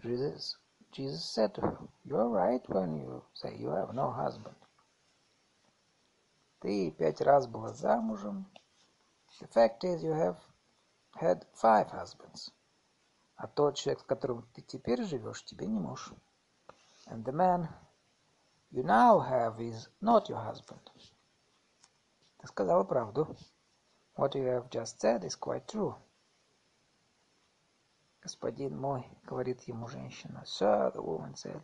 [0.02, 0.58] Jesus,
[0.92, 4.56] Jesus said to her, you are right when you say you have no husband.
[6.60, 8.44] Ты пять раз была замужем.
[9.40, 10.36] The fact is you have
[11.14, 12.52] had five husbands.
[13.36, 16.12] А тот человек, с которым ты теперь живешь, тебе не муж.
[17.06, 17.68] And the man
[18.70, 20.80] you now have is not your husband.
[22.38, 23.36] Ты сказала правду.
[24.16, 25.94] What you have just said is quite true.
[28.22, 30.44] Господин мой, говорит ему женщина.
[30.44, 31.62] Sir, the woman said,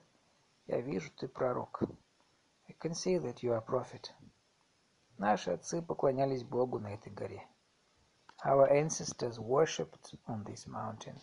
[0.66, 1.82] я вижу, ты пророк.
[2.68, 4.10] I can see that you are prophet.
[5.18, 7.46] Наши отцы поклонялись Богу на этой горе.
[8.46, 11.18] Our ancestors worshipped on this mountain.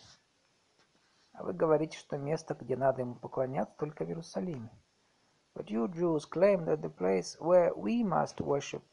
[1.32, 4.70] А вы говорите, что место, где надо ему поклоняться, только в Иерусалиме.
[5.56, 8.84] But you Jews claim that the place where we must worship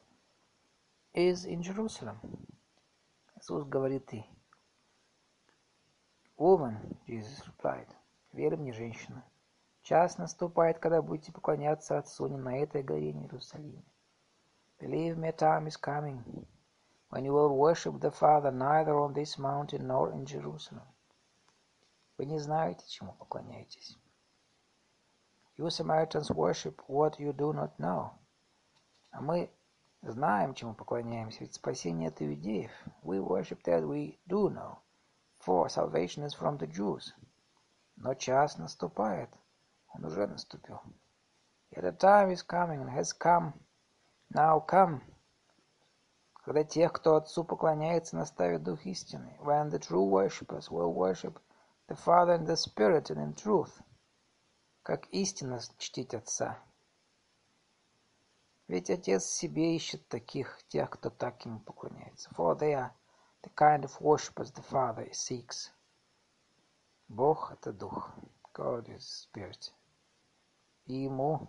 [1.12, 2.20] is in Jerusalem.
[3.36, 4.24] Иисус говорит и.
[6.38, 6.76] Woman,
[7.08, 7.88] Jesus replied,
[8.32, 9.24] верь мне, женщина,
[9.82, 13.82] час наступает, когда будете поклоняться Отцу не на этой горе, не в Иерусалиме.
[14.78, 16.46] Believe me, time is coming
[17.09, 20.85] when you will worship the Father neither on this mountain nor in Jerusalem.
[22.17, 23.97] Вы не знаете, чему поклоняетесь.
[25.57, 28.11] You Samaritans worship what you do not know.
[29.11, 29.49] А мы
[30.01, 32.71] знаем, чему поклоняемся, ведь спасение от иудеев.
[33.03, 34.79] We worship that we do know,
[35.39, 37.13] for salvation is from the Jews.
[37.95, 39.29] Но час наступает,
[39.93, 40.81] он уже наступил.
[41.71, 43.53] Yet the time is coming and has come
[44.33, 45.01] Now come,
[46.42, 51.38] когда тех, кто Отцу поклоняется, наставит Дух истины, when the true worshippers will worship
[51.88, 53.82] the Father in the Spirit and in truth,
[54.82, 56.58] как истинно чтить Отца,
[58.70, 62.30] Ведь Отец себе ищет таких, тех, кто так ему поклоняется.
[62.36, 62.92] For they are
[63.42, 65.72] the kind of worshippers the Father seeks.
[67.08, 68.12] Бог— это Дух.
[68.54, 69.72] God is Spirit.
[70.86, 71.48] И Ему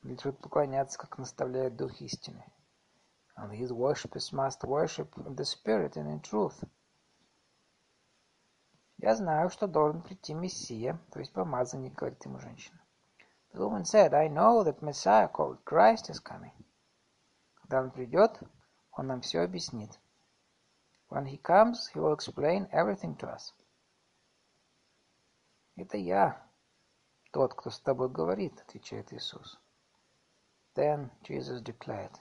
[0.00, 2.42] надлежит поклоняться, как наставляет Дух истины.
[3.36, 6.64] And his worshippers must worship the Spirit and in truth.
[8.98, 12.78] Я знаю, что должен прийти Мессия, то есть помазанник, говорит ему женщина.
[13.52, 16.52] The woman said, I know that Messiah called Christ is coming.
[17.56, 18.38] Когда он придет,
[18.92, 19.98] он нам все объяснит.
[21.08, 23.52] When he comes, he will explain everything to us.
[25.76, 26.40] Это я,
[27.32, 29.58] тот, кто с тобой говорит, отвечает Иисус.
[30.74, 32.12] Then Jesus declared,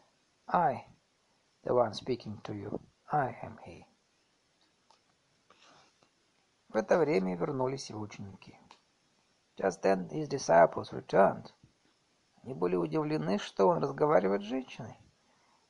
[0.48, 0.86] I,
[1.64, 2.80] the one speaking to you,
[3.12, 3.86] I am he.
[6.70, 8.58] В это время вернулись его ученики.
[9.58, 11.52] Just then his disciples returned.
[12.44, 14.98] Они были удивлены, что он разговаривает с женщиной.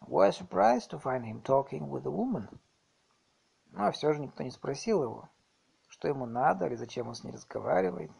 [0.08, 2.48] Were surprised to find him talking with a woman.
[3.72, 5.30] Но все же никто не спросил его,
[5.88, 8.12] что ему надо или зачем он с ней разговаривает.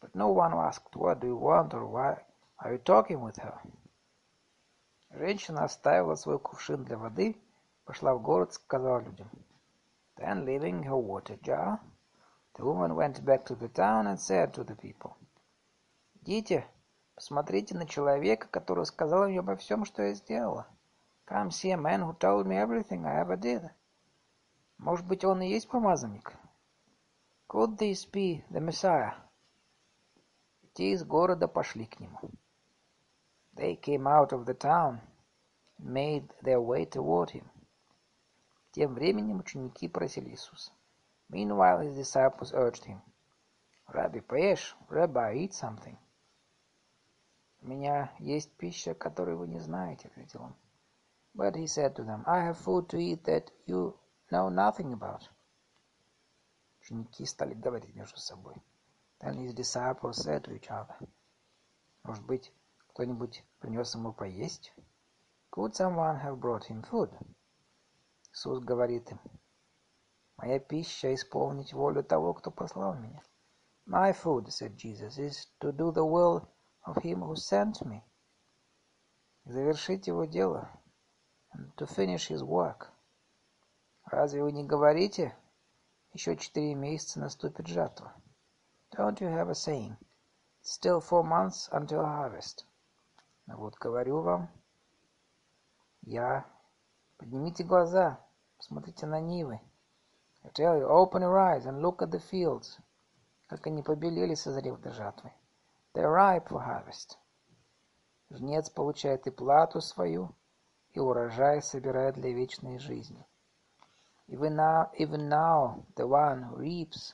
[0.00, 2.22] But no one asked, what do you want or why
[2.58, 3.60] are you talking with her?
[5.10, 7.36] Женщина оставила свой кувшин для воды,
[7.84, 9.28] пошла в город, сказала людям.
[10.16, 11.80] Then leaving her water jar,
[12.60, 15.16] The woman went back to the town and said to the people,
[16.20, 16.66] «Идите,
[17.14, 20.66] посмотрите на человека, который сказал мне обо всем, что я сделала.
[21.26, 23.70] Come see a man who told me everything I ever did.
[24.78, 26.34] Может быть, он и есть помазанник?
[27.48, 29.14] Could this be the Messiah?»
[30.74, 32.18] Те из города пошли к нему.
[33.60, 35.02] They came out of the town
[35.78, 37.44] made their way toward him.
[38.72, 40.72] Тем временем ученики просили Иисуса.
[41.28, 43.02] Meanwhile his disciples urged him,
[43.86, 45.98] Rabbi, поешь, Rabbi, eat something.
[47.60, 50.54] У меня есть пища, которую вы не знаете, ответил он.
[51.34, 53.94] But he said to them, I have food to eat that you
[54.30, 55.28] know nothing about.
[56.80, 58.54] Ученики стали говорить между собой.
[59.20, 60.96] Then his disciples said to each other,
[62.04, 62.50] Может быть,
[62.92, 64.72] кто-нибудь принес ему поесть?
[65.52, 67.10] Could someone have brought him food?
[68.32, 69.20] Иисус говорит им,
[70.36, 73.22] Моя пища— исполнить волю того, кто послал меня.
[73.86, 76.48] My food, said Jesus, is to do the will
[76.86, 78.02] of him who sent me.
[79.44, 80.70] Завершить его дело.
[81.52, 82.88] And to finish his work.
[84.06, 85.36] Разве вы не говорите,
[86.12, 88.14] еще четыре месяца наступит жатва?
[88.92, 89.96] Don't you have a saying?
[90.62, 92.64] Still four months until harvest.
[93.56, 94.50] Вот говорю вам,
[96.02, 96.46] я...
[97.18, 98.18] Поднимите глаза,
[98.56, 99.60] посмотрите на нивы.
[100.42, 102.78] I tell you, open your eyes and look at the fields,
[103.46, 105.30] как они побелели, созрев до жатвы.
[105.92, 107.18] They're ripe for harvest.
[108.30, 110.34] Жнец получает и плату свою,
[110.92, 113.26] и урожай собирает для вечной жизни.
[114.28, 117.12] Even now, even now, the one who reaps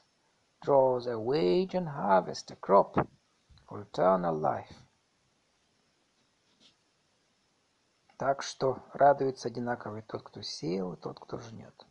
[0.61, 2.95] draws a wage and harvest, a crop
[3.67, 4.86] for eternal life.
[8.17, 11.87] Так что радуется одинаково и тот, кто сеял, и тот, кто жнет.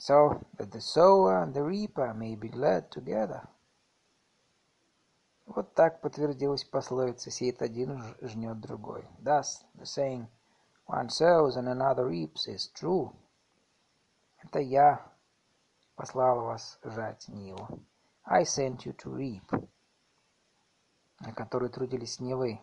[0.00, 3.46] so that the sower and the reaper may be glad together.
[5.44, 9.06] Вот так подтвердилась пословица «сеет один, жнет другой».
[9.18, 10.26] Thus, the saying
[10.86, 13.12] «one sows and another reaps» is true.
[14.42, 15.04] Это я
[15.96, 17.84] послал вас жать Ниву.
[18.24, 19.68] I sent you to reap,
[21.18, 22.58] на которой трудились не вы.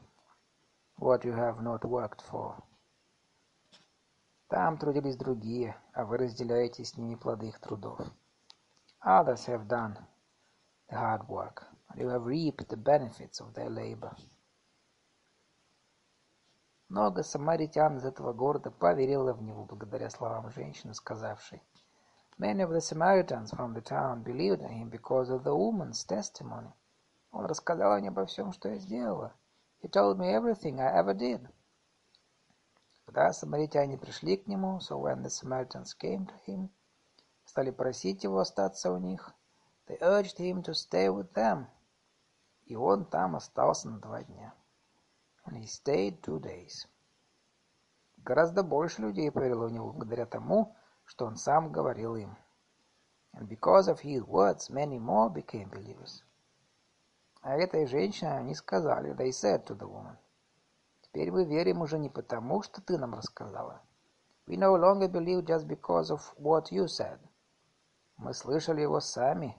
[1.00, 2.56] What you have not worked for.
[4.50, 8.00] Там трудились другие, а вы разделяете с ними плоды их трудов.
[9.06, 9.98] Others have done
[10.89, 14.16] the hard work, and you have reaped the benefits of their labor.
[16.89, 21.62] Много самаритян из этого города поверило в него благодаря словам женщины, сказавшей,
[22.39, 26.72] Many of the Samaritans from the town believed in him because of the woman's testimony.
[27.32, 29.34] Он рассказал мне обо всем, что я сделала.
[29.80, 31.47] He told me everything I ever did.
[33.05, 36.69] Когда самаритяне пришли к нему, so when the Samaritans came to him,
[37.45, 39.34] стали просить его остаться у них,
[39.88, 41.67] they urged him to stay with them.
[42.65, 44.53] И он там остался на два дня.
[45.45, 46.86] And he stayed two days.
[48.17, 50.75] Гораздо больше людей поверило в него благодаря тому,
[51.05, 52.36] что он сам говорил им.
[53.34, 56.23] And because of his words, many more became believers.
[57.42, 60.18] А этой женщине они сказали, they said to the woman,
[61.02, 63.82] Теперь мы верим уже не потому, что ты нам рассказала.
[64.46, 67.20] We no longer believe just because of what you said.
[68.18, 69.58] Мы слышали его сами.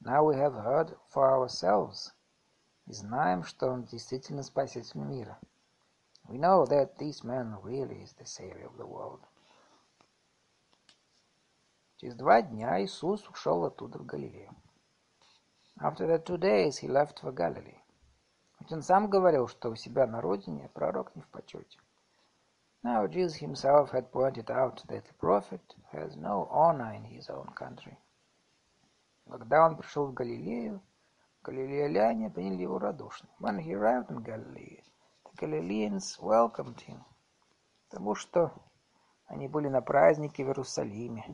[0.00, 2.12] Now we have heard for ourselves.
[2.86, 5.38] и знаем, что Он действительно Спаситель мира.
[6.26, 9.20] We know that this man really is the Savior of the world.
[11.96, 14.54] Через два дня Иисус ушел оттуда в Галилею.
[15.80, 17.80] After the two days he left for Galilee.
[18.60, 21.78] Ведь он сам говорил, что у себя на родине пророк не в почете.
[22.84, 27.52] Now Jesus himself had pointed out that the prophet has no honor in his own
[27.54, 27.96] country.
[29.28, 30.80] Когда он пришел в Галилею,
[31.42, 33.28] галилеяне приняли его радушно.
[33.40, 34.82] When he arrived in Galilee,
[35.24, 37.02] the Galileans welcomed him,
[37.88, 38.52] потому что
[39.26, 41.24] они были на празднике в Иерусалиме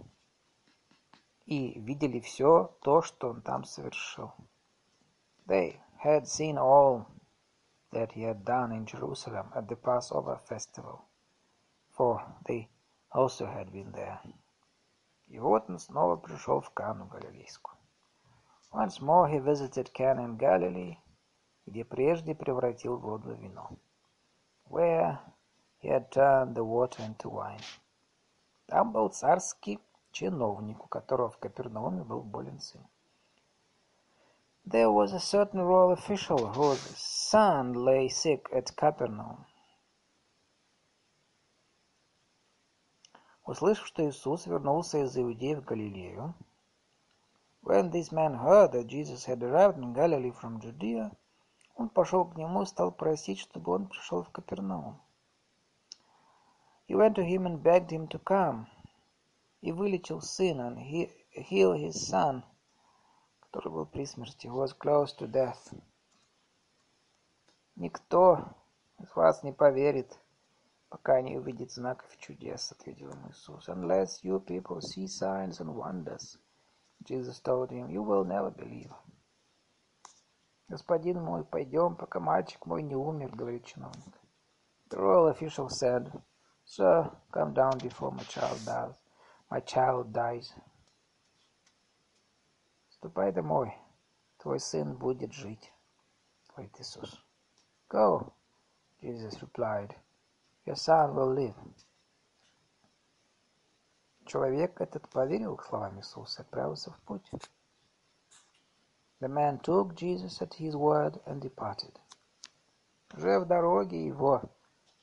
[1.50, 4.32] и видели все то, что он там совершил.
[5.46, 7.06] They had seen all
[7.90, 11.00] that he had done in Jerusalem at the Passover festival,
[11.90, 12.68] for they
[13.10, 14.20] also had been there.
[15.26, 17.76] И вот он снова пришел в Кану Галилейскую.
[18.72, 20.98] Once more he visited Cana in Galilee,
[21.66, 23.70] где прежде превратил воду в вино,
[24.68, 25.18] where
[25.82, 27.60] he had turned the water into wine.
[28.66, 29.80] Там был царский
[30.12, 32.86] чиновник, у которого в Капернауме был болен сын.
[34.64, 39.46] There was a certain royal official whose son lay sick at Capernaum.
[43.44, 46.34] Услышав, что Иисус вернулся из Иудеи в Галилею,
[47.62, 51.10] when this man heard that Jesus had arrived in Galilee from Judea,
[51.74, 55.00] он пошел к нему и стал просить, чтобы он пришел в Капернаум.
[56.86, 58.66] He went to him and begged him to come.
[59.60, 62.42] И вылечил сына, he healed his son,
[63.40, 65.74] который был при смерти, who was close to death.
[67.76, 68.54] Никто
[68.98, 70.18] из вас не поверит,
[70.88, 73.68] пока не увидит знаков и чудес, ответил ему Иисус.
[73.68, 76.38] Unless you people see signs and wonders,
[77.04, 78.92] Jesus told him, you will never believe.
[80.68, 84.14] Господин мой, пойдем, пока мальчик мой не умер, говорит чиновник.
[84.88, 86.12] The royal official said,
[86.64, 88.99] Sir, come down before my child dies.
[89.50, 90.54] My child dies.
[92.90, 93.76] Ступай домой.
[94.38, 95.72] Твой сын будет жить,
[96.48, 97.20] говорит Иисус.
[97.88, 98.32] Go,
[99.02, 99.94] Jesus replied.
[100.64, 101.56] Your son will live.
[104.24, 107.28] Человек этот поверил к словам Иисуса и отправился в путь.
[109.20, 111.98] The man took Jesus at his word and departed.
[113.12, 114.42] Уже в дороге его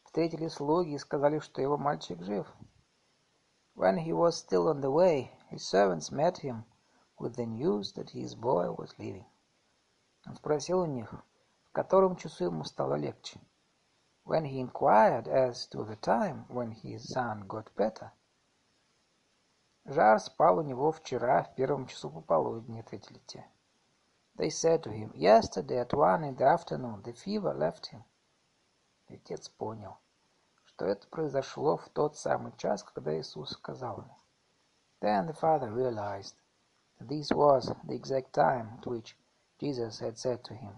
[0.05, 2.47] встретили слуги и сказали, что его мальчик жив.
[3.76, 6.64] When he was still on the way, his servants met him
[7.18, 9.26] with the news that his boy was living.
[10.26, 11.12] Он спросил у них,
[11.64, 13.40] в котором часу ему стало легче.
[14.24, 18.12] When he inquired as to the time when his son got better.
[19.84, 23.44] Жар спал у него вчера в первом часу пополудни, ответили те.
[24.36, 28.03] They said to him, yesterday at one in the afternoon the fever left him.
[29.09, 29.98] И отец понял,
[30.78, 34.15] Что это произошло в тот самый час, когда Иисус сказал ему.
[35.01, 36.36] Then the father realized
[36.99, 39.17] that this was the exact time at which
[39.59, 40.78] Jesus had said to him,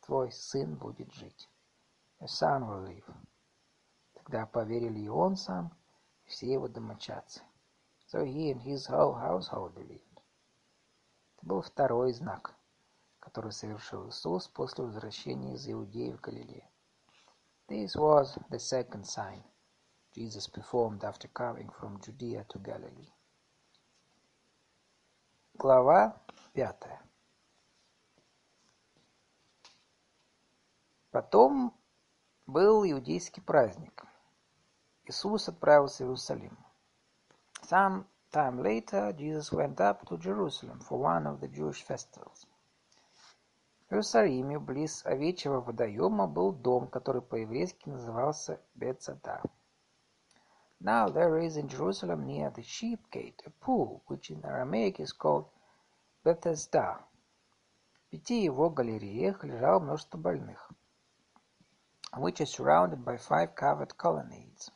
[0.00, 1.50] «Твой сын будет жить».
[2.18, 3.04] Your son will live.
[4.14, 5.70] Тогда поверили и он сам,
[6.24, 7.42] и все его домочадцы.
[8.10, 10.22] So he and his whole household believed.
[11.36, 12.54] Это был второй знак,
[13.18, 16.64] который совершил Иисус после возвращения из Иудеи в Галилею.
[17.69, 19.43] This was the second sign
[20.13, 23.11] Jesus performed after coming from Judea to Galilee.
[25.57, 26.21] Глава
[26.53, 27.01] пятая.
[31.11, 31.73] Потом
[32.47, 34.05] был иудейский праздник.
[35.05, 36.57] Иисус отправился в Иерусалим.
[37.63, 42.45] Some time later, Jesus went up to Jerusalem for one of the Jewish festivals.
[43.90, 49.42] В Иерусалиме, близ овечьего водоема, был дом, который по-еврейски назывался Бецата.
[50.80, 55.12] Now there is in Jerusalem near the sheep gate a pool, which in Aramaic is
[55.12, 55.46] called
[56.22, 57.04] Bethesda.
[58.06, 60.70] В пяти его галереях лежало множество больных,
[62.12, 64.70] which is surrounded by five covered colonnades.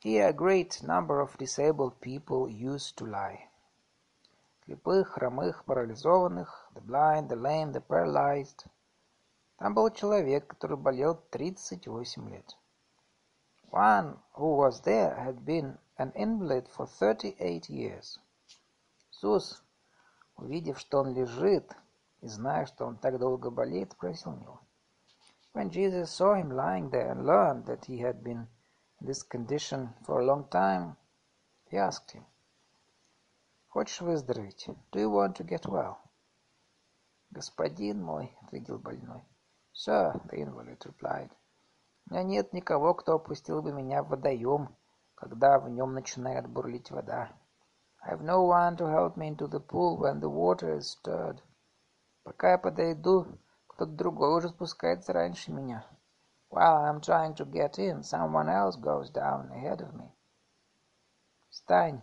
[0.00, 3.50] Here a great number of disabled people used to lie
[4.66, 8.66] слепых, хромых, парализованных, the blind, the lame, the paralyzed.
[9.58, 12.56] Там был человек, который болел 38 лет.
[13.70, 18.18] One who was there had been an invalid for 38 years.
[19.12, 19.62] Иисус,
[20.36, 21.72] увидев, что он лежит,
[22.20, 24.60] и зная, что он так долго болеет, спросил у него.
[25.54, 28.48] When Jesus saw him lying there and learned that he had been
[29.00, 30.96] in this condition for a long time,
[31.70, 32.26] he asked him,
[33.76, 34.70] Хочешь выздороветь?
[34.90, 35.96] Do you want to get well?
[37.30, 39.22] «Господин мой»,— ответил больной.
[39.74, 41.30] «Sir»,— the invalid replied,—
[42.06, 44.74] «у меня нет никого, кто опустил бы меня в водоем,
[45.14, 47.28] когда в нем начинает бурлить вода.
[48.00, 51.42] I have no one to help me into the pool when the water is stirred.
[52.22, 53.26] Пока я подойду,
[53.66, 55.84] кто-то другой уже спускается раньше меня.
[56.50, 60.10] While I'm trying to get in, someone else goes down ahead of me.
[61.50, 62.00] Встань,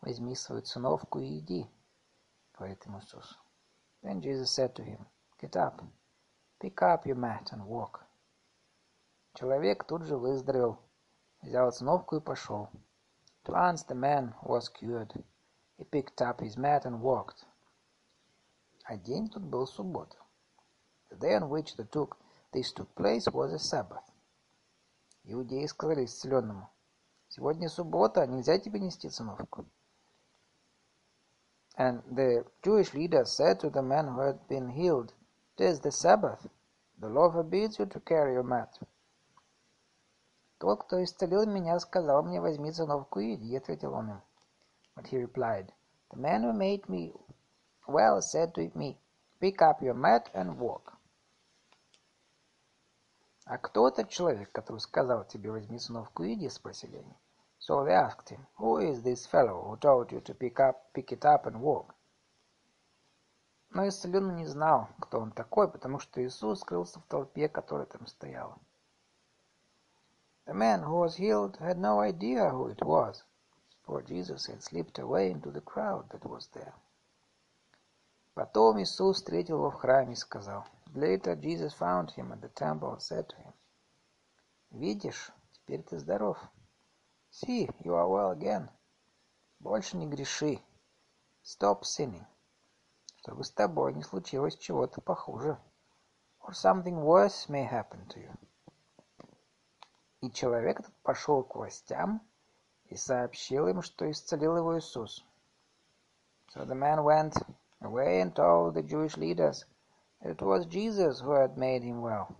[0.00, 1.70] возьми свою циновку и иди,
[2.54, 3.38] говорит ему Иисус.
[4.02, 5.06] Then Jesus said to him,
[5.40, 5.82] Get up,
[6.60, 8.04] pick up your mat and walk.
[9.34, 10.78] Человек тут же выздоровел,
[11.42, 12.70] взял циновку и пошел.
[13.44, 15.12] At once the man was cured.
[15.78, 17.46] He picked up his mat and walked.
[18.84, 20.16] А день тут был суббота.
[21.10, 22.18] The day on which the took,
[22.52, 24.04] this took place was a Sabbath.
[25.24, 26.70] Иудеи сказали исцеленному,
[27.28, 29.66] «Сегодня суббота, нельзя тебе нести циновку».
[31.77, 35.13] And the Jewish leader said to the man who had been healed,
[35.57, 36.47] It is the Sabbath.
[36.99, 38.79] The law forbids you to carry your mat.
[40.59, 44.21] Тот, кто исцелил меня, сказал мне, возьми циновку и иди, ответил он им.
[44.95, 45.73] But he replied,
[46.11, 47.13] The man who made me
[47.87, 48.97] well said to me,
[49.39, 50.93] Pick up your mat and walk.
[53.45, 57.17] А кто этот человек, который сказал тебе, возьми циновку и иди, спросили они.
[57.68, 61.12] So they asked him, Who is this fellow who told you to pick up, pick
[61.12, 61.94] it up and walk?
[63.68, 68.06] Но исцеленный не знал, кто он такой, потому что Иисус скрылся в толпе, которая там
[68.06, 68.58] стояла.
[70.46, 73.22] The man who was healed had no idea who it was,
[73.84, 76.72] for Jesus had slipped away into the crowd that was there.
[78.32, 80.64] Потом Иисус встретил его в храме и сказал,
[80.94, 83.52] Later Jesus found him at the temple and said to him,
[84.70, 86.38] Видишь, теперь ты здоров.
[87.40, 88.68] See, you are well again.
[89.60, 90.60] Больше не греши.
[91.44, 92.26] Stop sinning.
[93.18, 95.56] Чтобы с тобой не случилось чего-то похуже.
[96.40, 98.34] Or something worse may happen to you.
[100.20, 102.20] И человек этот пошел к властям
[102.86, 105.24] и сообщил им, что исцелил его Иисус.
[106.52, 107.34] So the man went
[107.80, 109.64] away and told the Jewish leaders
[110.20, 112.34] that it was Jesus who had made him well.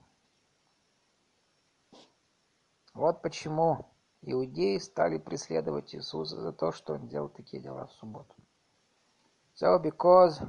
[2.94, 3.86] Вот почему
[4.22, 8.34] Иудеи стали преследовать Иисуса за то, что он делал такие дела в субботу.
[9.54, 10.40] So because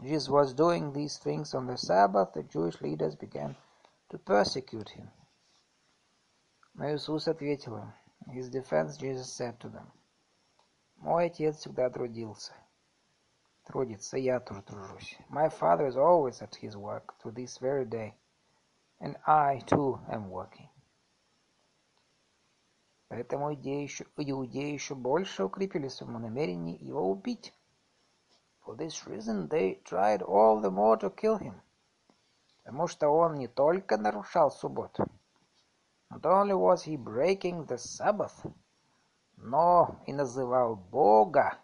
[0.00, 3.56] Jesus was doing these things on the Sabbath, the Jewish leaders began
[4.10, 5.10] to persecute him.
[6.74, 7.92] Но Иисус ответил им.
[8.28, 9.90] His defense, Jesus said to them,
[10.98, 12.52] Мой отец всегда трудился.
[13.64, 15.18] Трудится, я тоже тружусь.
[15.30, 18.14] My father is always at his work to this very day,
[19.00, 20.68] and I too am working.
[23.08, 27.54] Поэтому иудеи еще, больше укрепили в своем намерении его убить.
[28.64, 31.54] For this reason they tried all the more to kill him.
[32.62, 35.06] Потому что он не только нарушал субботу.
[36.10, 38.52] Not only was he breaking the Sabbath,
[39.36, 41.58] но и называл Бога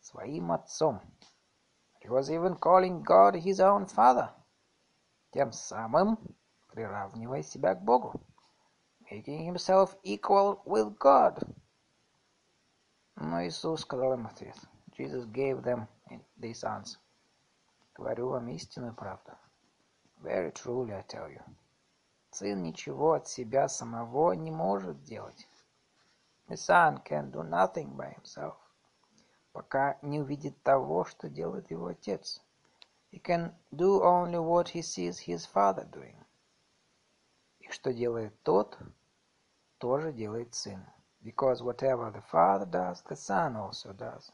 [0.00, 1.00] своим отцом.
[2.02, 4.30] He was even calling God his own father.
[5.32, 6.18] Тем самым
[6.68, 8.20] приравнивая себя к Богу
[9.10, 11.42] making himself equal with God.
[13.16, 14.56] Но Иисус сказал им ответ.
[14.96, 15.86] Jesus gave them
[16.38, 16.98] this answer.
[17.94, 19.32] Говорю вам истинную правду.
[20.22, 21.42] Very truly I tell you.
[22.30, 25.48] Сын ничего от себя самого не может делать.
[26.48, 28.56] The son can do nothing by himself.
[29.52, 32.40] Пока не увидит того, что делает его отец.
[33.12, 36.16] He can do only what he sees his father doing.
[37.58, 38.78] И что делает тот,
[39.80, 40.86] тоже делает сын.
[41.22, 44.30] Because whatever the father does, the son also does.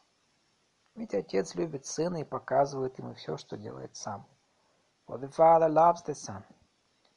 [0.93, 4.27] Ведь отец любит сына и показывает ему все, что делает сам.
[5.07, 6.43] For the father loves the son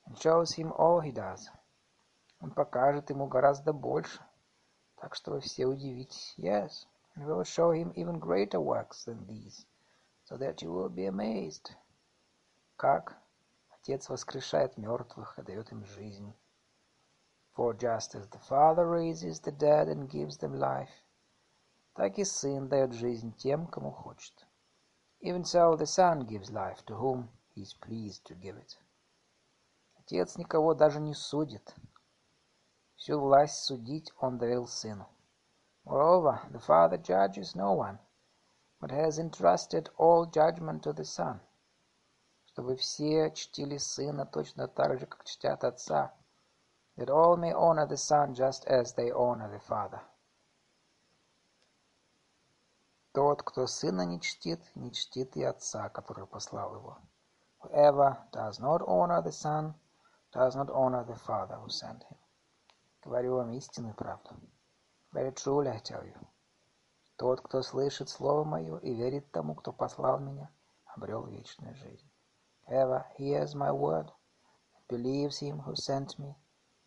[0.06, 1.50] and shows him all he does.
[2.40, 4.24] Он покажет ему гораздо больше,
[4.96, 6.34] так что вы все удивитесь.
[6.38, 9.66] Yes, and will show him even greater works than these,
[10.24, 11.70] so that you will be amazed.
[12.76, 13.20] Как
[13.82, 16.34] Отец воскрешает мертвых и дает им жизнь.
[17.55, 21.01] For just as the Father raises the dead and gives them life,
[21.95, 24.45] так и Сын дает жизнь тем, кому хочет.
[25.21, 28.77] Even so the Son gives life to whom he is pleased to give it.
[29.97, 31.73] Отец никого даже не судит.
[32.95, 35.07] Всю власть судить он доверил Сыну.
[35.85, 37.97] Moreover, the Father judges no one,
[38.79, 41.39] but has entrusted all judgment to the Son,
[42.45, 46.13] чтобы все чтили Сына точно так же, как чтят Отца,
[46.96, 50.00] that all may honor the Son just as they honor the Father.
[53.12, 56.98] Тот, кто Сына не чтит, не чтит и Отца, который послал его.
[57.62, 59.74] Whoever does not honor the Son,
[60.32, 62.16] does not honor the Father who sent him.
[63.02, 64.36] Говорю вам истинную правду.
[65.12, 66.26] Very truly I tell you.
[67.16, 70.50] Тот, кто слышит Слово Мое и верит тому, кто послал меня,
[70.94, 72.08] обрел вечную жизнь.
[72.68, 74.12] Whoever hears my word
[74.88, 76.36] believes him who sent me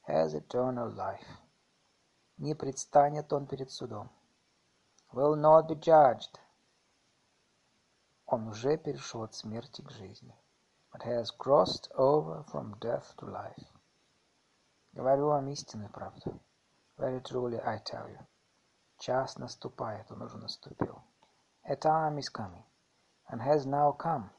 [0.07, 1.25] has eternal life.
[2.37, 4.09] Не предстанет он перед судом,
[5.13, 6.39] will not be judged.
[8.25, 10.35] Он уже перешел от смерти к жизни,
[10.91, 13.63] but has crossed over from death to life.
[14.93, 16.39] Говорю вам истинную правду.
[16.97, 18.19] Very truly I tell you.
[18.97, 21.01] Час наступает, он уже наступил.
[21.63, 22.63] A time is coming,
[23.29, 24.29] and has now come,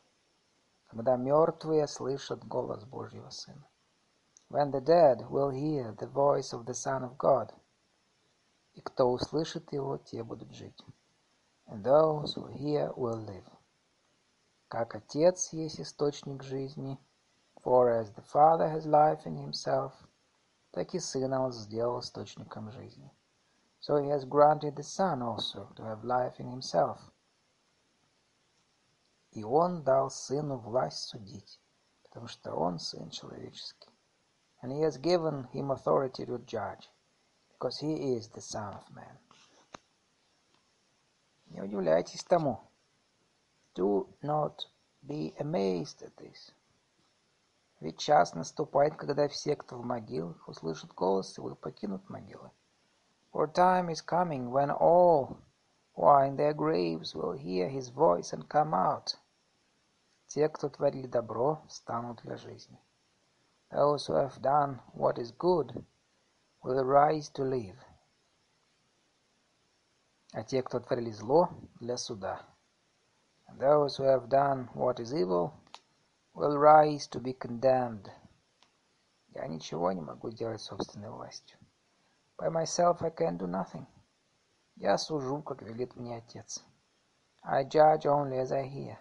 [0.89, 3.67] когда мертвые слышат голос Божьего Сына.
[4.54, 7.64] When the dead will hear the voice of the Son of God –
[8.80, 10.82] и кто услышит его, те будут жить.
[11.68, 13.46] And those who hear will live.
[14.70, 16.98] Как Отец есть источник жизни,
[17.62, 19.92] for as the Father has life in himself,
[20.72, 23.12] так и Сына он сделал источником жизни.
[23.82, 27.00] So he has granted the Son also to have life in himself.
[29.32, 31.60] И он дал Сыну власть судить,
[32.04, 33.90] потому что он Сын человеческий.
[34.65, 36.89] And he has given him authority to judge,
[37.51, 39.19] because he is the Son of Man.
[41.51, 42.59] Не удивляйтесь тому.
[43.75, 44.65] Do not
[45.07, 46.55] be amazed at this.
[47.83, 52.51] Ведь час наступает, когда все, кто в могилах, услышат голос его и покинут могилы.
[53.35, 55.37] For time is coming when all
[55.95, 59.15] who are in their graves will hear his voice and come out.
[60.29, 62.79] Те, кто творили добро, встанут для жизни.
[63.74, 65.86] Those who have done what is good
[66.64, 67.78] will rise to live.
[70.34, 72.46] А те, кто творили зло, для суда.
[73.48, 75.54] And those who have done what is evil
[76.34, 78.12] will rise to be condemned.
[79.30, 81.58] Я ничего не могу сделать собственной властью.
[82.38, 83.86] By myself I can do nothing.
[84.76, 86.64] Я сужу, как велит мне Отец.
[87.44, 88.98] I judge only as I hear.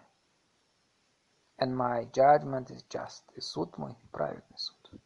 [1.58, 3.22] And my judgment is just.
[3.34, 5.00] И суд мой праведный суд.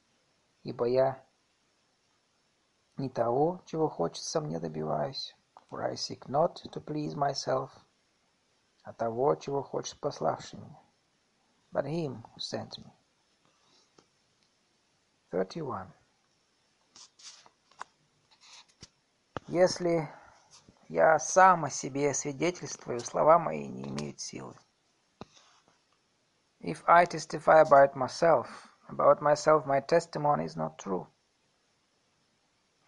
[0.63, 1.25] Ибо я
[2.97, 5.35] не того, чего хочется мне добиваюсь.
[5.71, 7.71] For I seek not to please myself,
[8.83, 10.81] а того, чего хочет пославший меня.
[11.71, 12.91] But him who sent me.
[15.31, 15.93] 31.
[19.49, 20.09] Если
[20.89, 24.55] я сам о себе свидетельствую, слова мои не имеют силы.
[26.68, 28.48] If I testify about myself,
[28.90, 31.08] about myself, my testimony is not true.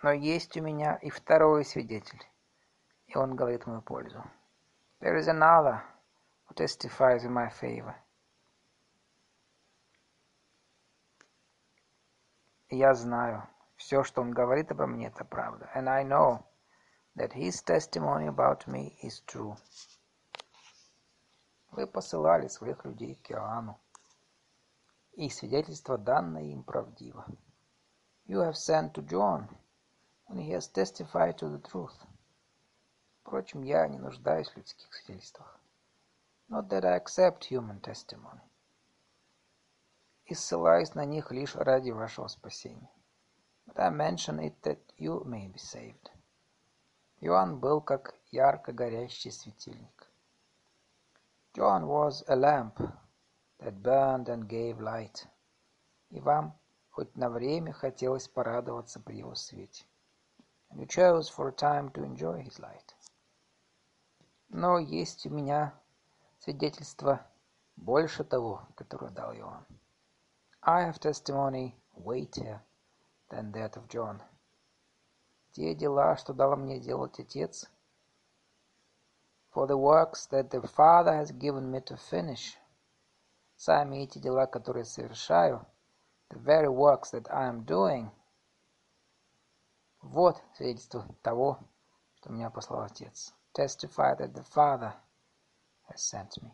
[0.02, 2.24] Но есть у меня и второй свидетель,
[3.08, 4.24] и он говорит в мою пользу.
[5.02, 5.82] There is another
[6.46, 7.96] who testifies in my favor.
[12.70, 15.70] И я знаю, все, что он говорит обо мне, это правда.
[15.76, 16.44] And I know
[17.16, 19.56] that his testimony about me is true.
[21.71, 23.79] Вы посылали своих людей к Иоанну,
[25.13, 27.27] и свидетельство данное им правдиво.
[28.27, 29.49] You have sent to John,
[30.29, 31.95] and he has testified to the truth.
[33.23, 35.61] Впрочем, я не нуждаюсь в людских свидетельствах.
[36.49, 38.41] Not that I accept human testimony.
[40.25, 42.91] И ссылаюсь на них лишь ради вашего спасения.
[43.67, 46.11] But I mention it that you may be saved.
[47.21, 50.00] Иоанн был как ярко горящий светильник.
[51.55, 52.79] John was a lamp
[53.59, 55.27] that burned and gave light.
[56.11, 56.59] И вам
[56.91, 59.85] хоть на время хотелось порадоваться при его свете
[60.71, 62.95] and you chose for a time to enjoy his light.
[64.49, 65.75] Но есть у меня
[66.39, 67.27] свидетельство
[67.77, 69.67] больше того, которое дал Иоанн.
[70.63, 72.61] I have testimony weightier
[73.31, 74.21] than that of John.
[75.53, 77.69] Те дела, что дал мне делать Отец,
[79.51, 82.57] for the works that the Father has given me to finish,
[83.57, 85.67] сами эти дела, которые совершаю,
[86.31, 88.11] the very works that I am doing–
[90.03, 91.59] вот свидетельство того,
[92.15, 93.35] что меня послал Отец.
[93.53, 94.95] Testify that the Father
[95.89, 96.53] has sent me.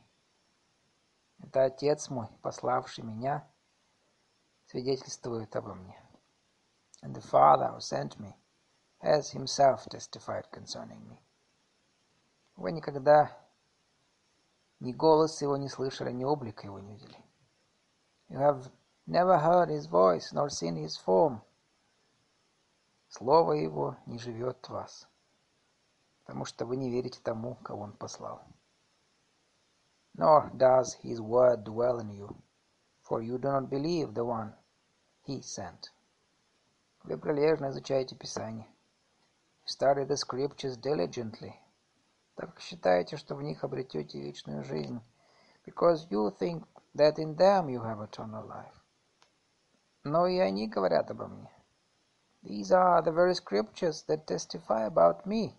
[1.40, 3.46] Это Отец мой, пославший меня,
[4.66, 5.96] свидетельствует обо мне.
[7.02, 8.34] And the Father who sent me
[9.00, 11.20] has himself testified concerning me.
[12.56, 13.30] Вы никогда
[14.80, 17.22] ни голос его не слышали, ни облика его не видели.
[18.28, 18.70] You have
[19.06, 21.40] never heard his voice, nor seen his form.
[23.08, 25.08] Слово Его не живет в вас.
[26.26, 28.42] потому что вы не верите тому, кого он послал.
[30.14, 32.36] Nor does his word dwell in you,
[33.08, 34.52] for you do not believe the one
[35.24, 35.92] he sent.
[37.04, 38.66] Вы прилежно изучаете Писание.
[39.62, 41.54] You study the scriptures diligently,
[42.36, 45.00] так как считаете, что в них обретете вечную жизнь,
[45.64, 46.64] because you think
[46.94, 48.74] that in them you have eternal life.
[50.04, 51.50] Но и они говорят обо мне.
[52.42, 55.54] These are the very scriptures that testify about me.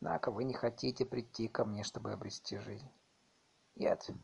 [0.00, 2.90] Однако вы не хотите прийти ко мне, чтобы обрести жизнь.
[3.76, 4.14] Yet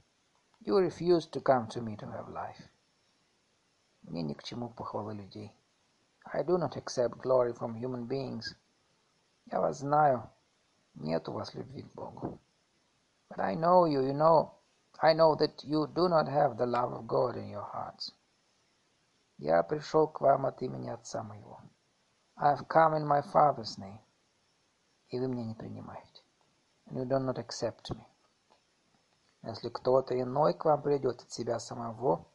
[0.61, 2.63] you refuse to come to me to have life.
[4.03, 5.53] Мне ни к чему похвалы людей.
[6.25, 8.57] I do not accept glory from human beings.
[9.47, 10.31] Я вас знаю.
[11.01, 12.41] Нет у вас любви к Богу.
[13.29, 14.51] But I know you, you know,
[15.01, 18.13] I know that you do not have the love of God in your hearts.
[19.39, 21.61] Я пришел к вам от имени Отца моего.
[22.37, 24.01] I have come in my Father's name.
[25.11, 26.23] И вы меня не принимаете.
[26.87, 28.05] And you do not accept me.
[29.45, 32.27] Если кто-то иной к вам придет от себя самого,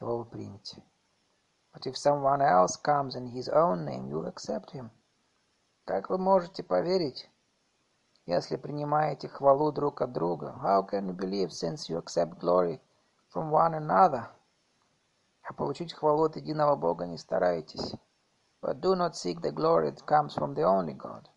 [0.00, 0.82] его вы примете.
[1.74, 4.88] But if someone else comes in his own name, you accept him.
[5.84, 7.30] Как вы можете поверить,
[8.26, 10.54] если принимаете хвалу друг от друга?
[10.62, 12.80] How can you believe since you accept glory
[13.32, 14.26] from one another?
[15.42, 17.94] А получить хвалу от единого Бога не старайтесь.
[18.60, 21.28] But do not seek the glory that comes from the only God.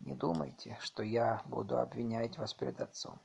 [0.00, 3.20] Не думайте, что я буду обвинять вас перед Отцом.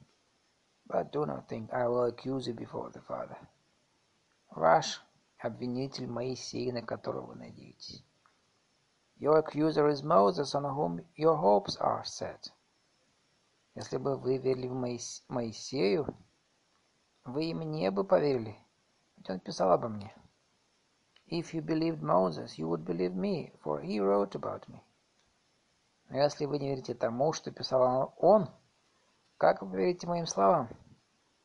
[0.88, 3.38] But do not think I will accuse you before the Father.
[4.52, 5.04] Ваш
[5.40, 8.04] обвинитель Моисей, на которого вы надеетесь.
[9.20, 12.51] Your accuser is Moses, on whom your hopes are set.
[13.76, 15.24] Если бы вы верили в Моис...
[15.28, 16.07] Моисею,
[17.26, 18.55] вы и мне бы поверили,
[19.17, 20.13] ведь он писал обо мне.
[21.28, 24.82] If you believed Moses, you would believe me, for he wrote about me.
[26.09, 28.49] Но если вы не верите тому, что писал он,
[29.38, 30.70] как вы верите моим словам?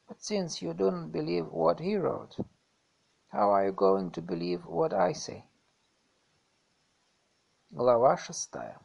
[0.07, 2.37] But since you don't believe what he wrote,
[3.35, 5.45] How are you going to believe what I say?
[7.77, 8.79] Глава шестая.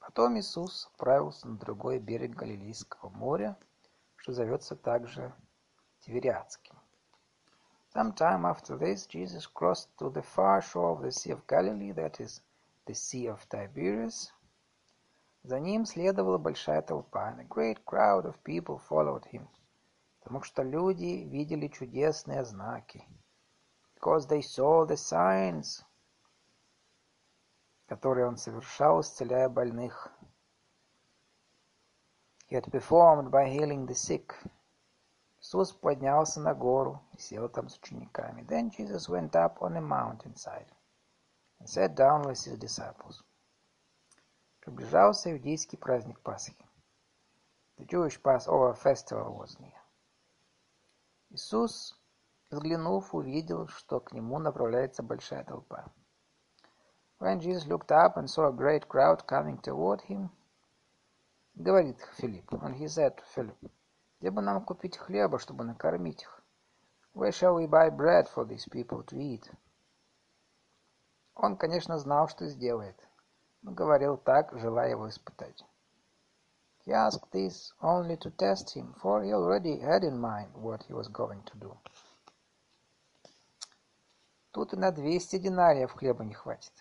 [0.00, 3.56] Потом Иисус отправился на другой берег Галилейского моря,
[4.16, 5.32] что зовется также
[6.00, 6.74] Тивериадским.
[7.94, 11.92] Some time after this, Jesus crossed to the far shore of the Sea of Galilee,
[11.92, 12.42] that is,
[12.86, 14.32] the Sea of Tiberias.
[15.44, 19.46] За ним следовала большая толпа, and a great crowd of people followed him–
[20.18, 23.06] потому что люди видели чудесные знаки.
[23.94, 25.84] Because they saw the signs,
[27.92, 30.10] которые он совершал, исцеляя больных.
[32.48, 34.32] He had performed by healing the sick.
[35.38, 38.46] Иисус поднялся на гору и сел там с учениками.
[38.48, 40.68] Then Jesus went up on a mountainside
[41.58, 43.22] and sat down with his disciples.
[44.60, 46.56] Приближался иудейский праздник Пасхи.
[47.76, 49.82] The Jewish Passover festival was near.
[51.28, 51.94] Иисус,
[52.50, 55.92] взглянув, увидел, что к нему направляется большая толпа.
[57.22, 60.30] When Jesus looked up and saw a great crowd coming toward him,
[61.56, 63.70] говорит Филипп, and he said to Philip,
[64.18, 66.42] где бы нам купить хлеба, чтобы накормить их?
[67.14, 69.48] Where shall we buy bread for these people to eat?
[71.36, 72.96] Он, конечно, знал, что сделает,
[73.62, 75.64] но говорил так, желая его испытать.
[76.84, 80.92] He asked this only to test him, for he already had in mind what he
[80.92, 81.76] was going to do.
[84.50, 86.72] Тут и на двести динариев хлеба не хватит.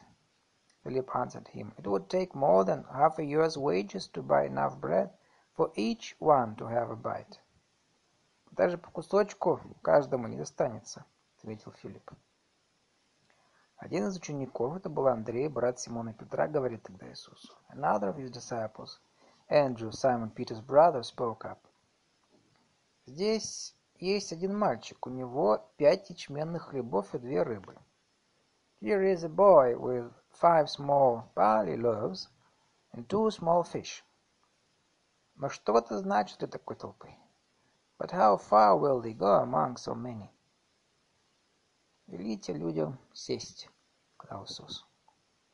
[0.84, 4.80] Philip answered him, It would take more than half a year's wages to buy enough
[4.80, 5.12] bread
[5.54, 7.40] for each one to have a bite.
[8.52, 11.06] Даже по кусочку каждому не достанется,
[11.38, 12.12] ответил Филипп.
[13.78, 17.54] Один из учеников, это был Андрей, брат Симона Петра, говорит тогда Иисусу.
[17.70, 19.00] Another of his disciples,
[19.50, 21.60] Andrew, Simon Peter's brother, spoke up.
[23.06, 27.76] Здесь есть один мальчик, у него пять ячменных хлебов и две рыбы.
[28.82, 32.30] Here is a boy with five small barley loaves
[32.94, 34.04] and two small fish.
[35.36, 37.10] Но что это значит для такой толпы?
[37.98, 40.30] But how far will they go among so many?
[42.08, 43.70] Велите людям сесть,
[44.18, 44.86] сказал Иисус.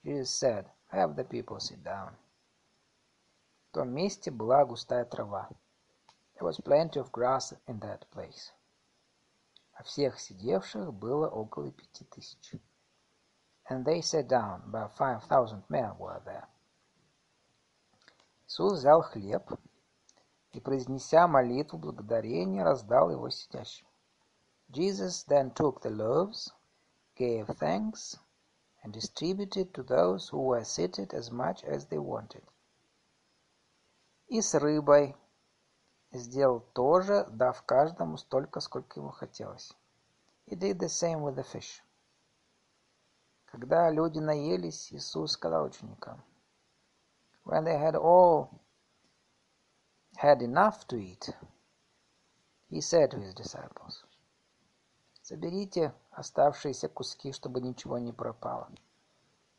[0.03, 2.15] Jesus said, have the people sit down.
[3.69, 5.49] В том месте была густая трава.
[6.35, 8.51] There was plenty of grass in that place.
[9.73, 12.55] А всех сидевших было около пяти тысяч.
[13.69, 16.47] And they sat down, about five thousand men were there.
[18.47, 19.59] Иисус взял хлеб
[20.53, 23.85] и, произнеся молитву благодарения, раздал его сидящим.
[24.69, 26.51] Jesus then took the loaves,
[27.15, 28.17] gave thanks,
[28.83, 32.43] and distributed to those who were seated as much as they wanted.
[34.29, 35.15] И с рыбой
[36.11, 39.73] сделал то же, дав каждому столько, сколько ему хотелось.
[40.47, 41.81] He did the same with the fish.
[43.47, 46.23] Когда люди наелись, Иисус сказал ученикам,
[47.45, 48.49] When they had all
[50.17, 51.33] had enough to eat,
[52.69, 54.03] he said to his disciples,
[55.21, 58.69] Соберите оставшиеся куски, чтобы ничего не пропало.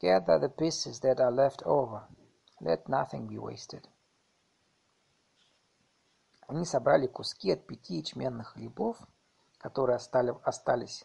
[0.01, 2.07] Gather the pieces that are left over.
[2.61, 3.89] Let nothing be wasted.
[6.47, 8.99] Они собрали куски от пяти ячменных хлебов,
[9.59, 11.05] которые остали, остались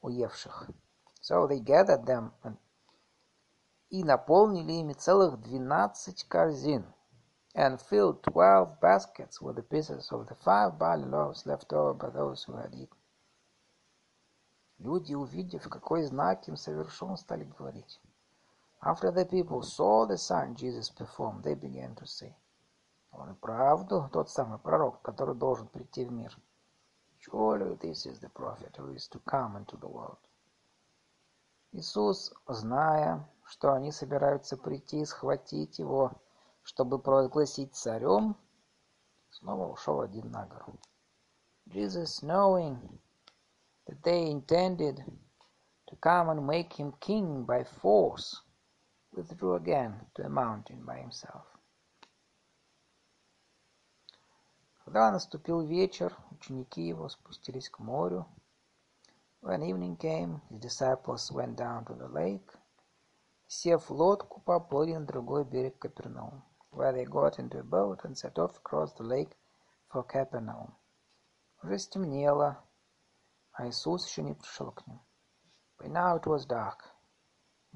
[0.00, 0.68] у евших.
[1.22, 2.32] So they gathered them
[3.90, 6.84] и наполнили ими целых двенадцать корзин
[7.54, 12.10] and filled twelve baskets with the pieces of the five barley loaves left over by
[12.10, 12.96] those who had eaten.
[14.78, 18.00] Люди, увидев, какой знак им совершен, стали говорить.
[18.82, 22.34] After the people saw the sign Jesus performed, they began to say,
[23.12, 26.36] Он и правду тот самый пророк, который должен прийти в мир.
[27.20, 30.18] Surely this is the prophet who is to come into the world.
[31.72, 36.12] Иисус, зная, что они собираются прийти и схватить его,
[36.62, 38.36] чтобы провозгласить царем,
[39.30, 40.78] снова ушел один на гору.
[41.66, 42.76] Jesus, knowing
[43.86, 45.02] that they intended
[45.86, 48.42] to come and make him king by force,
[49.12, 51.46] withdrew again to a mountain by himself.
[54.84, 58.26] Когда наступил вечер, ученики его спустились к морю.
[59.41, 62.51] When evening came, his disciples went down to the lake.
[63.47, 68.17] Сев в лодку, поплыли на другой берег Капернаум, where they got into a boat and
[68.17, 69.37] set off across the lake
[69.89, 70.73] for Capernaum.
[71.63, 72.57] Уже стемнело,
[73.53, 74.99] а Иисус еще не пришел к ним.
[75.79, 76.83] By now it was dark.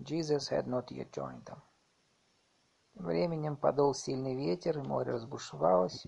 [0.03, 1.62] Jesus had not yet joined them.
[2.93, 6.05] Тем временем подул сильный ветер, и море разбушевалось.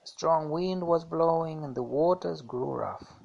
[0.00, 3.20] A strong wind was blowing, and the waters grew rough.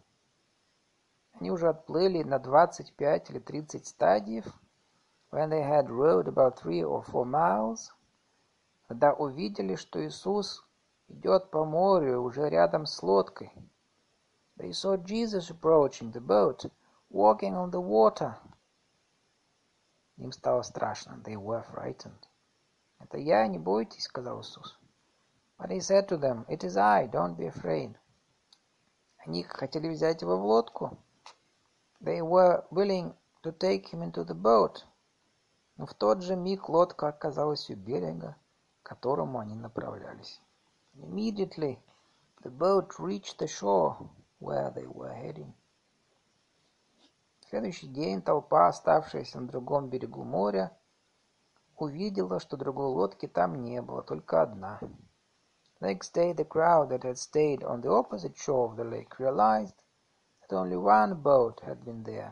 [1.40, 4.44] Они уже отплыли на двадцать пять или тридцать стадиев,
[5.30, 7.92] when they had rowed about three or four miles,
[8.88, 10.66] когда увидели, что Иисус
[11.06, 13.52] идет по морю уже рядом с лодкой.
[14.56, 16.68] They saw Jesus approaching the boat,
[17.08, 18.34] walking on the water.
[20.16, 21.22] Им стало страшно.
[21.24, 22.26] They were frightened.
[22.98, 24.76] «Это я, не бойтесь»,— сказал Иисус.
[25.56, 27.94] But he said to them, It is I, don't be afraid.
[29.18, 30.98] Они хотели взять его в лодку.
[32.00, 34.84] They were willing to take him into the boat.
[35.76, 38.36] Но в тот же миг лодка оказалась у берега,
[38.82, 40.40] к которому они направлялись.
[40.94, 41.78] Immediately
[42.42, 43.96] the boat reached the shore
[44.40, 45.52] where they were heading.
[47.40, 50.76] В следующий день толпа, оставшаяся на другом берегу моря,
[51.76, 54.78] увидела, что другой лодки там не было, только одна.
[55.80, 59.74] Next day the crowd that had stayed on the opposite shore of the lake realized
[60.53, 62.31] only one boat had been there.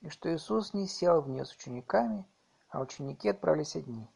[0.00, 2.24] И что Иисус не сел в нее с учениками,
[2.70, 4.08] а ученики отправились одни.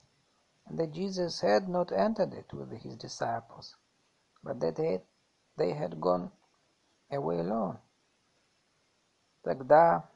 [0.66, 3.76] And that Jesus had not entered it with his disciples,
[4.42, 5.02] but that they,
[5.56, 6.30] they had gone
[7.10, 7.78] away alone.
[9.42, 10.08] Тогда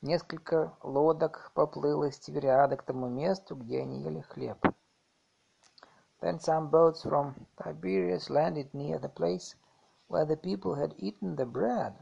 [0.00, 4.58] несколько лодок поплыло с Тивериада к тому месту, где они ели хлеб.
[6.20, 9.54] Then some boats from Tiberias landed near the place
[10.09, 11.93] where the people had eaten the bread.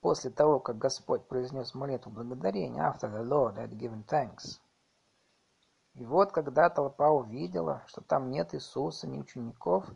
[0.00, 4.58] После того, как Господь произнес молитву благодарения, after the Lord had given thanks.
[5.94, 9.86] И вот, когда толпа увидела, что там нет Иисуса, ни учеников,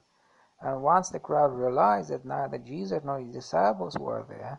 [0.60, 4.58] and once the crowd realized that neither Jesus nor his disciples were there,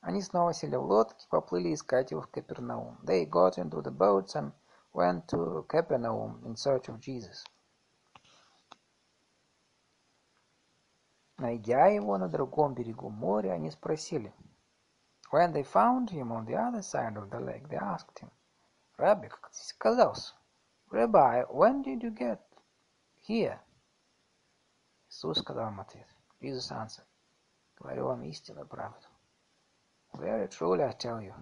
[0.00, 2.98] они снова сели в лодки и поплыли искать его в Капернаум.
[3.04, 4.52] They got into the boats and
[4.92, 7.44] went to Capernaum in search of Jesus.
[11.38, 14.32] Найдя его на другом берегу моря, они спросили.
[15.30, 18.30] When they found him on the other side of the lake, they asked him,
[18.96, 20.34] Rabbi, как ты оказался?
[20.90, 22.40] Rabbi, when did you get
[23.28, 23.60] here?
[25.10, 26.06] Иисус сказал им ответ.
[26.40, 27.06] Jesus answered,
[27.76, 29.06] говорю вам истинную правду.
[30.14, 31.34] Very truly I tell you,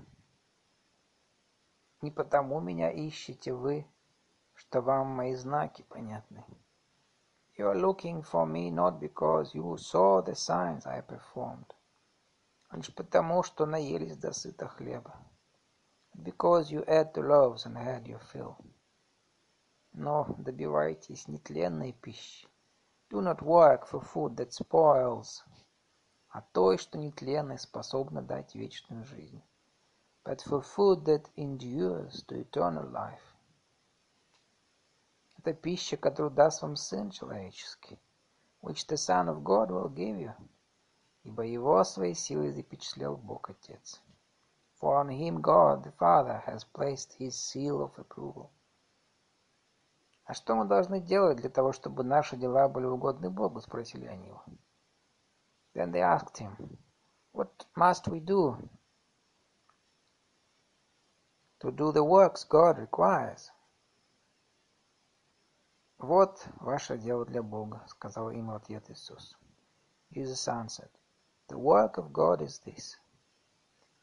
[2.00, 3.86] Не потому меня ищете вы,
[4.54, 6.44] что вам мои знаки понятны.
[7.57, 11.73] You are looking for me not because you saw the signs I performed,
[12.69, 15.14] а лишь потому, что наелись до сыта хлеба.
[16.15, 18.56] Because you ate the loaves and had your fill.
[19.91, 22.47] Но добивайтесь нетленной пищи.
[23.10, 25.43] Do not work for food that spoils,
[26.30, 29.41] о той, что нетленно и способна дать вечную жизнь.
[30.23, 33.32] But for food that endures to eternal life.
[35.44, 38.00] Это пища, которую даст вам Сын Человеческий,
[38.62, 40.32] which the Son of God will give you.
[41.22, 44.00] Ибо его своей силой запечатлел Бог Отец.
[44.80, 48.48] For on him God the Father has placed his seal of approval.
[50.24, 54.28] «А что мы должны делать для того, чтобы наши дела были угодны Богу?»– спросили они
[54.28, 54.42] его.
[55.74, 56.78] Then they asked him,
[57.32, 58.56] What must we do
[61.60, 63.50] to do the works God requires?
[65.98, 69.36] «Вот ваше дело для Бога»,— сказал им в ответ Иисус.
[70.10, 70.90] Jesus answered,
[71.48, 72.96] The work of God is this.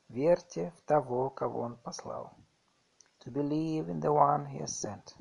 [0.09, 2.34] Верьте в того, кого Он послал.
[3.19, 5.15] To believe in the one He has sent.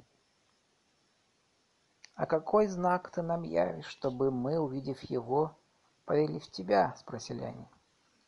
[2.14, 5.56] «А какой знак ты нам явишь, чтобы мы, увидев его,
[6.04, 7.66] поверили в тебя?»— спросили они.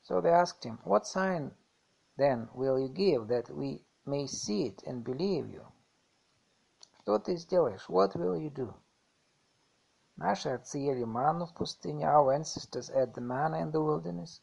[0.03, 1.55] So they asked him, What sign
[2.17, 5.65] then will you give that we may see it and believe you?
[7.03, 7.89] Что ты сделаешь?
[7.89, 8.73] What will you do?
[10.15, 12.05] Наши отцы ели манну в пустыне.
[12.07, 14.41] Our ancestors ate the manna in the wilderness.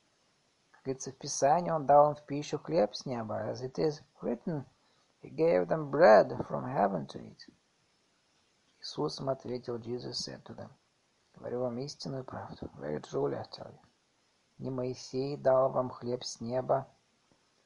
[0.71, 3.49] Как говорится в Писании, Он дал им в пищу хлеб с неба.
[3.49, 4.65] As it is written,
[5.21, 7.47] He gave them bread from heaven to eat.
[8.81, 10.69] Иисус им ответил, Jesus said to them,
[11.35, 12.69] Говорю вам истинную правду.
[12.77, 13.79] Very truly I tell you.
[14.57, 16.87] Не Моисей дал вам хлеб с неба.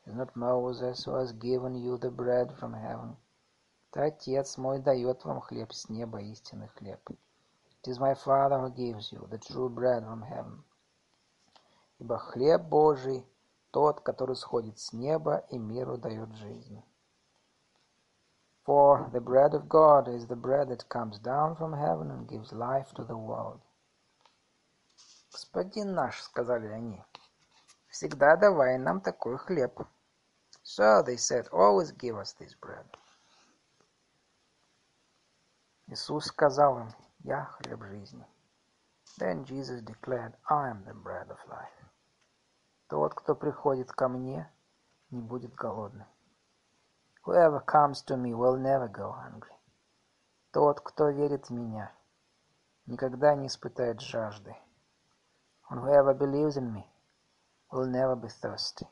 [0.06, 3.18] Is not Moses who has given you the bread from heaven.
[3.94, 7.00] Это Отец мой дает вам хлеб с неба, истинный хлеб.
[7.12, 10.64] It is my Father who gives you the true bread from heaven.
[12.00, 13.24] Ибо хлеб Божий
[13.70, 16.82] тот, который сходит с неба и миру дает жизнь.
[18.66, 22.52] For the bread of God is the bread that comes down from heaven and gives
[22.52, 23.62] life to the world.
[25.32, 27.00] Господин наш, сказали они,
[27.90, 29.86] всегда давай нам такой хлеб.
[30.64, 32.88] So they said, always give us this bread.
[35.94, 36.90] Иисус сказал им,
[37.20, 38.26] я хлеб жизни.
[39.20, 41.86] Then Jesus declared, I am the bread of life.
[42.88, 44.52] Тот, кто приходит ко мне,
[45.12, 46.08] не будет голодным.
[47.24, 49.56] Whoever comes to me will never go hungry.
[50.52, 51.94] Тот, кто верит в меня,
[52.88, 54.56] никогда не испытает жажды.
[55.70, 56.88] And whoever believes in me
[57.72, 58.88] will never be thirsty.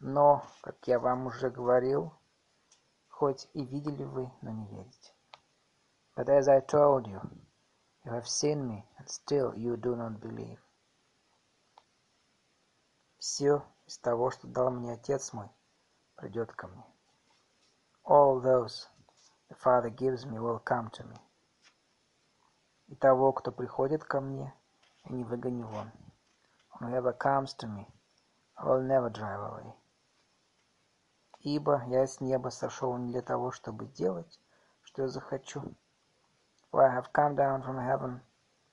[0.00, 2.14] Но, как я вам уже говорил,
[3.10, 5.15] хоть и видели вы, но не верите.
[6.16, 7.20] But as I told you,
[8.06, 10.58] you have seen me, and still you do not believe.
[13.18, 15.50] Все из того, что дал мне Отец мой,
[16.14, 16.86] придет ко мне.
[18.02, 18.88] All those
[19.50, 21.18] the Father gives me will come to me.
[22.86, 24.54] И того, кто приходит ко мне,
[25.04, 25.92] я не выгоню вон.
[26.80, 27.86] Whoever comes to me,
[28.56, 29.74] I will never drive away.
[31.40, 34.40] Ибо я с неба сошел не для того, чтобы делать,
[34.82, 35.76] что я захочу,
[36.70, 38.20] For I have come down from heaven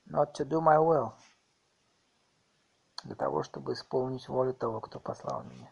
[0.05, 1.13] not to do my will,
[3.03, 5.71] для того, чтобы исполнить волю того, кто послал меня.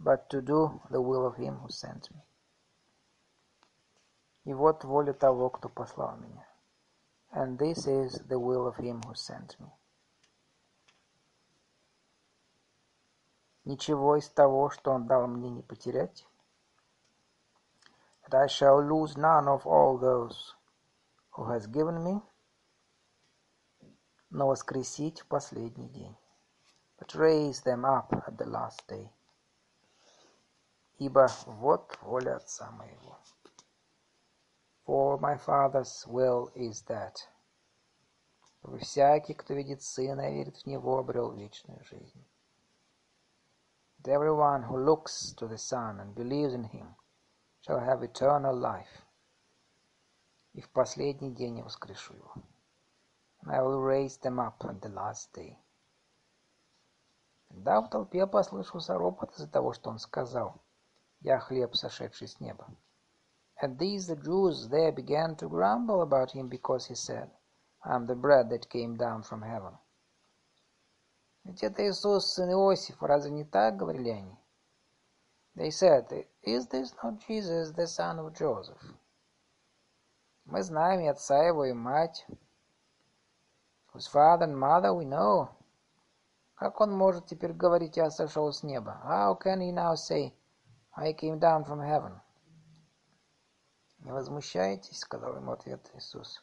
[0.00, 2.22] but to do the will of him who sent me.
[4.44, 6.46] И вот воля того, кто послал меня.
[7.32, 9.70] And this is the will of him who sent me.
[13.66, 16.26] Ничего из того, что он дал мне, не потерять.
[18.24, 20.54] That I shall lose none of all those
[21.39, 22.21] who has given me,
[24.29, 26.15] но воскресить в последний день.
[26.97, 29.11] but raise them up at the last day.
[30.97, 33.17] Ибо вот воля Отца моего.
[34.85, 37.27] For my Father's will is that.
[38.59, 42.25] Чтобы всякий, кто видит Сына и верит в Него, обрел вечную жизнь.
[43.99, 46.95] That everyone who looks to the Son and believes in Him
[47.61, 49.05] shall have eternal life.
[50.52, 52.34] И в последний день я воскрешу его.
[53.42, 55.56] And I will raise them up at the last day.
[57.48, 60.60] Тогда в толпе послышался ропот из-за того, что он сказал,
[61.20, 62.68] «Я хлеб, сошедший с неба».
[63.62, 67.30] At these the Jews there began to grumble about him because he said,
[67.82, 69.76] I am the bread that came down from heaven.
[71.44, 74.38] Ведь это Иисус, сын Иосифа, разве не так, говорили они?
[75.56, 78.80] They said, Is this not Jesus, the son of Joseph?
[80.50, 82.26] Мы знаем и отца его, и мать.
[83.94, 85.48] Whose father and mother we know.
[86.56, 89.00] Как он может теперь говорить, я сошел с неба?
[89.04, 90.34] How can he now say,
[90.96, 92.20] I came down from heaven?
[94.00, 96.42] Не возмущайтесь, сказал ему ответ Иисус.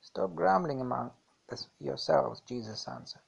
[0.00, 1.12] Stop grumbling among
[1.78, 3.20] yourselves, Jesus answered.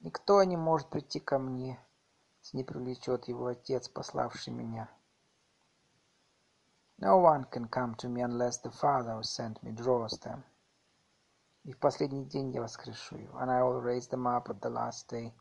[0.00, 1.80] Никто не может прийти ко мне,
[2.42, 4.90] если не привлечет его Отец, пославший меня.
[6.99, 10.43] No one can come to me unless the Father who sent me draws them.
[11.65, 13.37] И в последний день я воскрешу его.
[13.39, 15.33] And I will raise them up at the last day.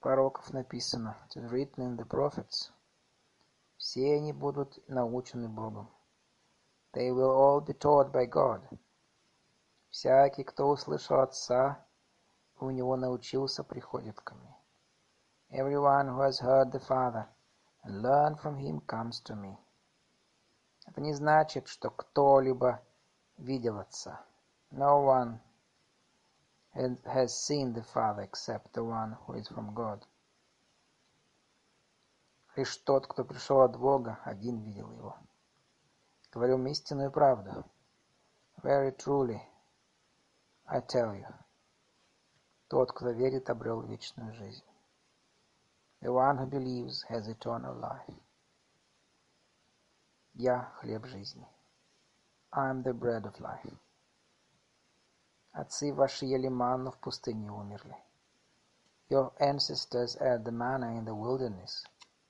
[0.00, 2.70] Пророков написано, it is written in the prophets,
[3.78, 5.90] все они будут научены Богом.
[6.92, 8.62] They will all be taught by God.
[9.90, 11.84] Всякий, кто услышал Отца,
[12.60, 14.56] у него научился, приходит ко мне.
[15.50, 17.26] Everyone who has heard the Father
[17.82, 19.58] and learned from him comes to me.
[20.89, 22.81] Это не значит, что кто-либо
[23.37, 24.25] видел Отца.
[24.71, 25.39] No one
[26.73, 30.03] has seen the Father except the one who is from God.
[32.55, 35.15] Лишь тот, кто пришел от Бога, один видел его.
[36.31, 37.63] Говорю истинную правду.
[38.63, 39.39] Very truly,
[40.65, 41.31] I tell you.
[42.67, 44.65] Тот, кто верит, обрел вечную жизнь.
[46.01, 48.15] The one who believes has eternal life.
[50.33, 51.47] Я хлеб жизни.
[52.51, 53.77] I am the bread of life.
[55.51, 57.95] Отцы ваши ели манну в пустыне умерли.
[59.09, 61.83] Your ancestors ate the manna in the wilderness,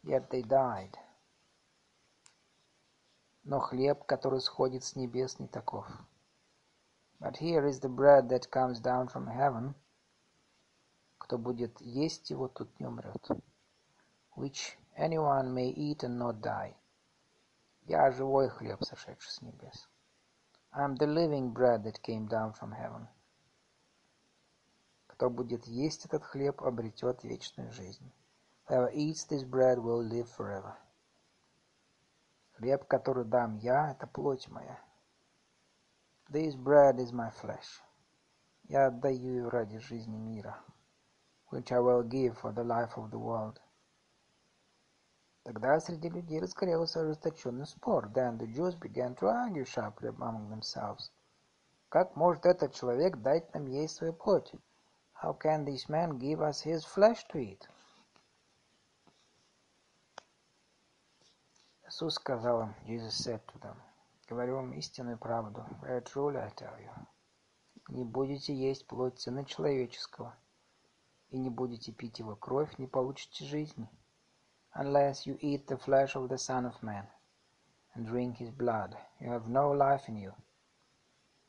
[0.04, 0.98] yet they died.
[3.44, 5.86] Но хлеб, который сходит с небес, не таков.
[7.20, 9.76] But here is the bread that comes down from heaven.
[11.18, 13.28] Кто будет есть его, тот не умрет.
[14.38, 16.79] Which anyone may eat and not die.
[17.90, 19.90] Я живой хлеб, сошедший с небес.
[20.72, 23.08] I am the living bread that came down from heaven.
[25.08, 28.14] Кто будет есть этот хлеб, обретет вечную жизнь.
[28.68, 30.78] Whoever eats this bread will live forever.
[32.58, 34.80] Хлеб, который дам я, это плоть моя.
[36.30, 37.82] This bread is my flesh.
[38.66, 40.64] Я отдаю ее ради жизни мира.
[41.50, 43.60] Which I will give for the life of the world.
[45.52, 48.06] Тогда среди людей разгорелся ожесточенный спор.
[48.14, 51.10] Then the Jews began to argue sharply among themselves.
[51.90, 54.54] Как может этот человек дать нам есть свою плоть?
[55.24, 57.68] How can this man give us his flesh to eat?
[61.88, 63.76] Иисус сказал им, Jesus said to them,
[64.28, 66.92] говорю вам истинную правду, very truly I tell you,
[67.88, 70.38] не будете есть плоть Сына Человеческого,
[71.32, 73.90] и не будете пить Его кровь, не получите жизни.
[74.75, 77.07] Unless you eat the flesh of the Son of Man,
[77.95, 80.35] and drink His blood, you have no life in you.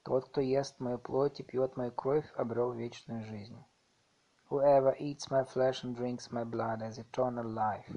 [0.04, 3.58] Тот, кто ест мою плоть и пьет мою кровь, обрел вечную жизнь.
[4.50, 7.90] Whoever eats my flesh and drinks my blood has eternal life.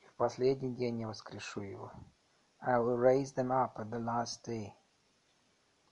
[0.00, 1.90] И в последний день я воскрешу его.
[2.60, 4.74] I will raise them up at the last day.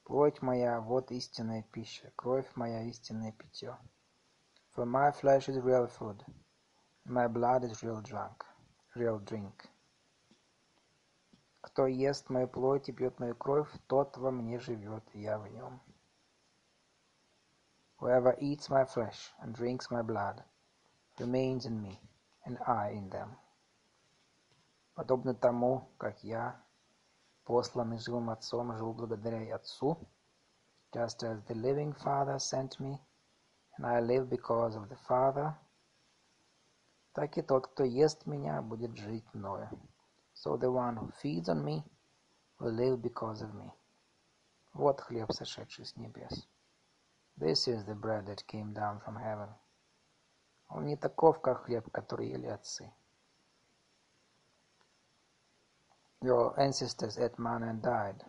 [0.04, 3.78] Плоть моя – вот истинная пища, кровь моя – истинное питье.
[4.76, 6.34] For my flesh is real food, and
[7.06, 8.44] my blood is real drunk,
[8.94, 9.68] real drink.
[11.62, 15.46] Кто ест мою плоть и пьет мою кровь, тот во мне живет, и я в
[15.48, 15.80] нем.
[17.98, 20.42] Whoever eats my flesh and drinks my blood
[21.18, 22.00] remains in me,
[22.46, 23.36] and I in them.
[24.94, 26.62] Подобно тому, как я,
[27.44, 29.98] посланный живым Отцом, жил благодаря и Отцу,
[30.92, 32.98] just as the living Father sent me,
[33.76, 35.54] and I live because of the Father,
[37.15, 39.69] так и тот, кто ест меня, будет жить мною.
[40.33, 41.81] So the one who feeds on me
[42.59, 43.71] will live because of me.
[44.73, 46.45] Вот хлеб, сошедший с небес.
[47.37, 49.49] This is the bread that came down from heaven.
[50.67, 52.91] Он не таков, как хлеб, который ели отцы.
[56.21, 58.25] Your ancestors ate manna and died.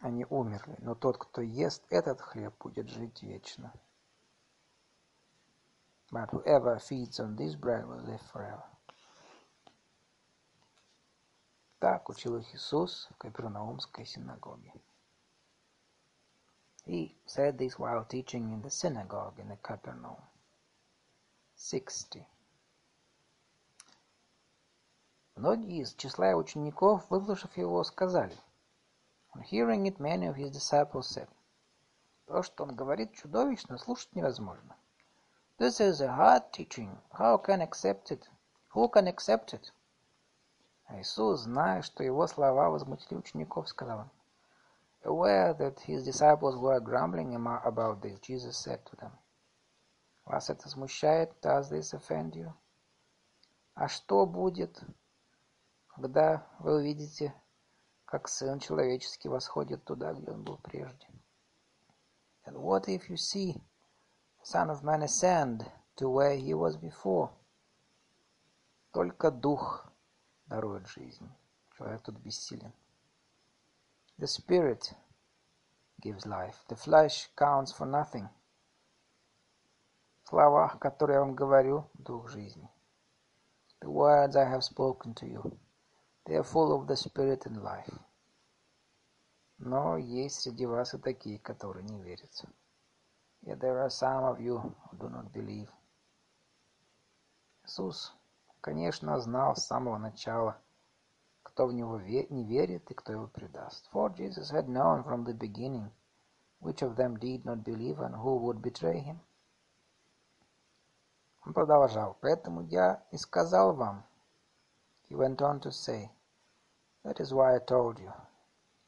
[0.00, 3.72] Они умерли, но тот, кто ест этот хлеб, будет жить вечно.
[6.10, 8.64] But whoever feeds on this bread will live forever.
[11.78, 14.72] Так учил их Иисус в Капернаумской синагоге.
[16.86, 20.20] He said this while teaching in the synagogue in the Capernaum.
[21.56, 22.24] 60.
[25.34, 28.36] Многие из числа учеников, выслушав его, сказали,
[29.36, 31.28] On hearing it, many of his disciples said,
[32.26, 34.74] То, что он говорит, чудовищно, слушать невозможно.
[35.58, 36.96] This is a hard teaching.
[37.12, 38.26] How can accept it?
[38.70, 39.70] Who can accept it?
[40.86, 44.08] А Иисус, зная, что его слова возмутили учеников, сказал
[45.04, 49.12] Aware that his disciples were grumbling about this, Jesus said to them,
[50.24, 51.38] Вас это смущает?
[51.42, 52.54] Does this offend you?
[53.74, 54.82] А что будет,
[55.88, 57.34] когда вы увидите
[58.06, 61.06] как Сын Человеческий восходит туда, где Он был прежде.
[62.46, 63.54] And what if you see
[64.38, 67.30] the Son of Man ascend to where he was before?
[68.92, 69.92] Только Дух
[70.46, 71.28] дарует жизнь.
[71.76, 72.72] Человек тут бессилен.
[74.18, 74.94] The Spirit
[76.00, 76.56] gives life.
[76.68, 78.28] The flesh counts for nothing.
[80.22, 82.68] В словах, которые я вам говорю, дух жизни.
[83.80, 85.58] The words I have spoken to you,
[86.26, 87.98] they are full of the Spirit and life.
[89.58, 92.44] Но есть среди вас и такие, которые не верят.
[93.42, 95.70] Yet there are some of you who do not believe.
[97.64, 98.14] Иисус,
[98.60, 100.58] конечно, знал с самого начала,
[101.42, 103.88] кто в Него не верит и кто Его предаст.
[103.92, 105.90] For Jesus had known from the beginning
[106.60, 109.18] which of them did not believe and who would betray Him.
[111.44, 114.04] Он продолжал, поэтому я и сказал вам.
[115.08, 116.10] He went on to say,
[117.06, 118.12] that is why I told you.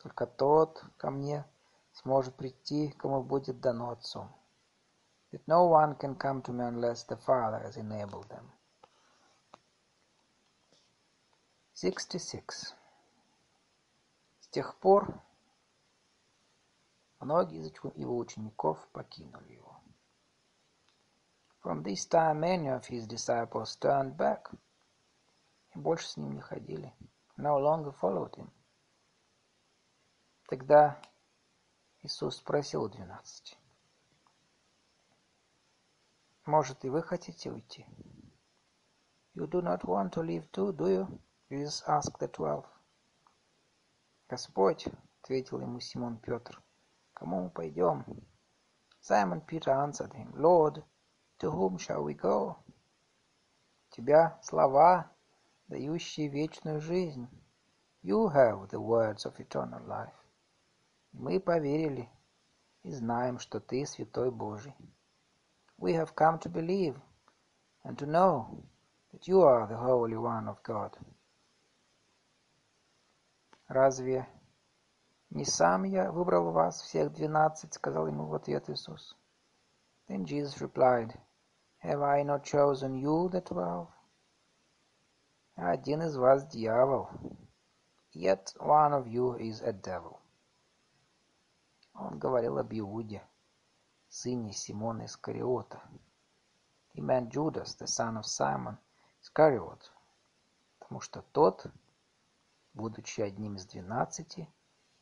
[0.03, 1.45] Только тот ко мне
[1.93, 4.28] сможет прийти, кому будет дано Отцом.
[5.31, 8.51] That no one can come to me unless the Father has enabled them.
[11.74, 12.74] 66.
[14.40, 15.23] С тех пор
[17.20, 19.81] многие из его учеников покинули его.
[21.62, 24.51] From this time many of his disciples turned back.
[25.74, 26.93] И больше с ним не ходили.
[27.39, 28.51] No longer followed him.
[30.48, 31.01] Тогда
[32.02, 33.56] Иисус спросил у двенадцати.
[36.47, 37.86] Может, и вы хотите уйти?
[39.35, 41.20] You do not want to leave too, do you?
[41.48, 42.66] Jesus asked the twelve.
[44.28, 44.89] Господь,
[45.23, 46.60] ответил ему Симон Петр,
[47.15, 48.05] кому мы пойдем?
[49.01, 50.82] Simon Peter answered him, Lord,
[51.39, 52.56] to whom shall we go?
[53.90, 55.09] Тебя слова,
[55.69, 57.28] дающие вечную жизнь.
[58.03, 60.15] You have the words of eternal life.
[61.12, 62.09] Мы поверили
[62.82, 64.74] и знаем, что Ты Святой Божий.
[65.78, 67.01] We have come to believe
[67.85, 68.65] and to know
[69.12, 70.97] that you are the Holy One of God.
[73.69, 74.27] «Разве
[75.31, 79.15] не сам я выбрал вас всех двенадцать?»— сказал ему в ответ Иисус.
[80.09, 81.12] Then Jesus replied,
[81.85, 83.89] Have I not chosen you, the twelve?
[85.60, 87.09] Один из вас дьявол.
[88.14, 90.20] Yet one of you is a devil.
[91.94, 93.26] Он говорил об Иуде,
[94.09, 95.82] сыне Симона Искариота.
[96.94, 98.78] He meant Judas, the son of Simon
[99.20, 99.80] Iscariot,
[100.78, 101.66] потому что тот
[102.74, 104.48] будучи одним из двенадцати,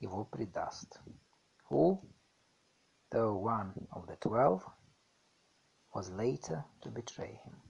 [0.00, 0.98] его предаст.
[1.68, 2.00] Who,
[3.10, 4.64] though one of the twelve,
[5.92, 7.65] was later to betray him.